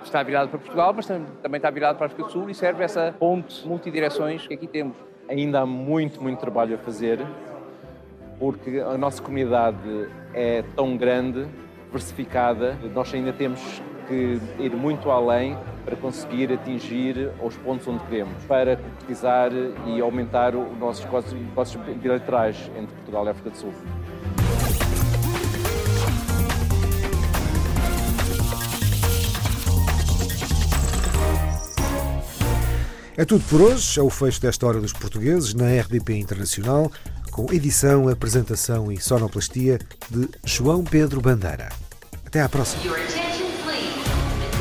está 0.04 0.22
virada 0.22 0.46
para 0.46 0.60
Portugal, 0.60 0.92
mas 0.94 1.04
também 1.08 1.56
está 1.56 1.68
virada 1.68 1.96
para 1.96 2.04
a 2.04 2.06
África 2.06 2.22
do 2.22 2.30
Sul 2.30 2.48
e 2.48 2.54
serve 2.54 2.84
essa 2.84 3.12
ponte 3.18 3.66
multidireções 3.66 4.46
que 4.46 4.54
aqui 4.54 4.68
temos. 4.68 4.94
Ainda 5.28 5.62
há 5.62 5.66
muito, 5.66 6.22
muito 6.22 6.38
trabalho 6.38 6.76
a 6.76 6.78
fazer, 6.78 7.18
porque 8.38 8.78
a 8.78 8.96
nossa 8.96 9.20
comunidade 9.20 10.06
é 10.32 10.62
tão 10.76 10.96
grande, 10.96 11.48
diversificada, 11.86 12.78
nós 12.94 13.12
ainda 13.12 13.32
temos 13.32 13.82
que 14.10 14.40
ir 14.58 14.74
muito 14.76 15.08
além 15.08 15.56
para 15.84 15.94
conseguir 15.94 16.52
atingir 16.52 17.30
os 17.40 17.56
pontos 17.58 17.86
onde 17.86 18.02
queremos, 18.04 18.44
para 18.44 18.76
concretizar 18.76 19.52
e 19.86 20.00
aumentar 20.00 20.56
os 20.56 20.78
nossos 20.78 21.04
negócios 21.04 21.80
bilaterais 22.02 22.70
entre 22.76 22.92
Portugal 22.96 23.26
e 23.26 23.28
África 23.28 23.50
do 23.50 23.56
Sul. 23.56 23.72
É 33.16 33.24
tudo 33.24 33.44
por 33.48 33.60
hoje. 33.60 34.00
É 34.00 34.02
o 34.02 34.08
fecho 34.10 34.40
desta 34.40 34.66
Hora 34.66 34.80
dos 34.80 34.94
Portugueses 34.94 35.52
na 35.54 35.66
RDP 35.66 36.14
Internacional, 36.14 36.90
com 37.30 37.52
edição, 37.52 38.08
apresentação 38.08 38.90
e 38.90 38.98
sonoplastia 38.98 39.78
de 40.08 40.28
João 40.44 40.82
Pedro 40.82 41.20
Bandeira. 41.20 41.68
Até 42.26 42.40
à 42.40 42.48
próxima. 42.48 43.29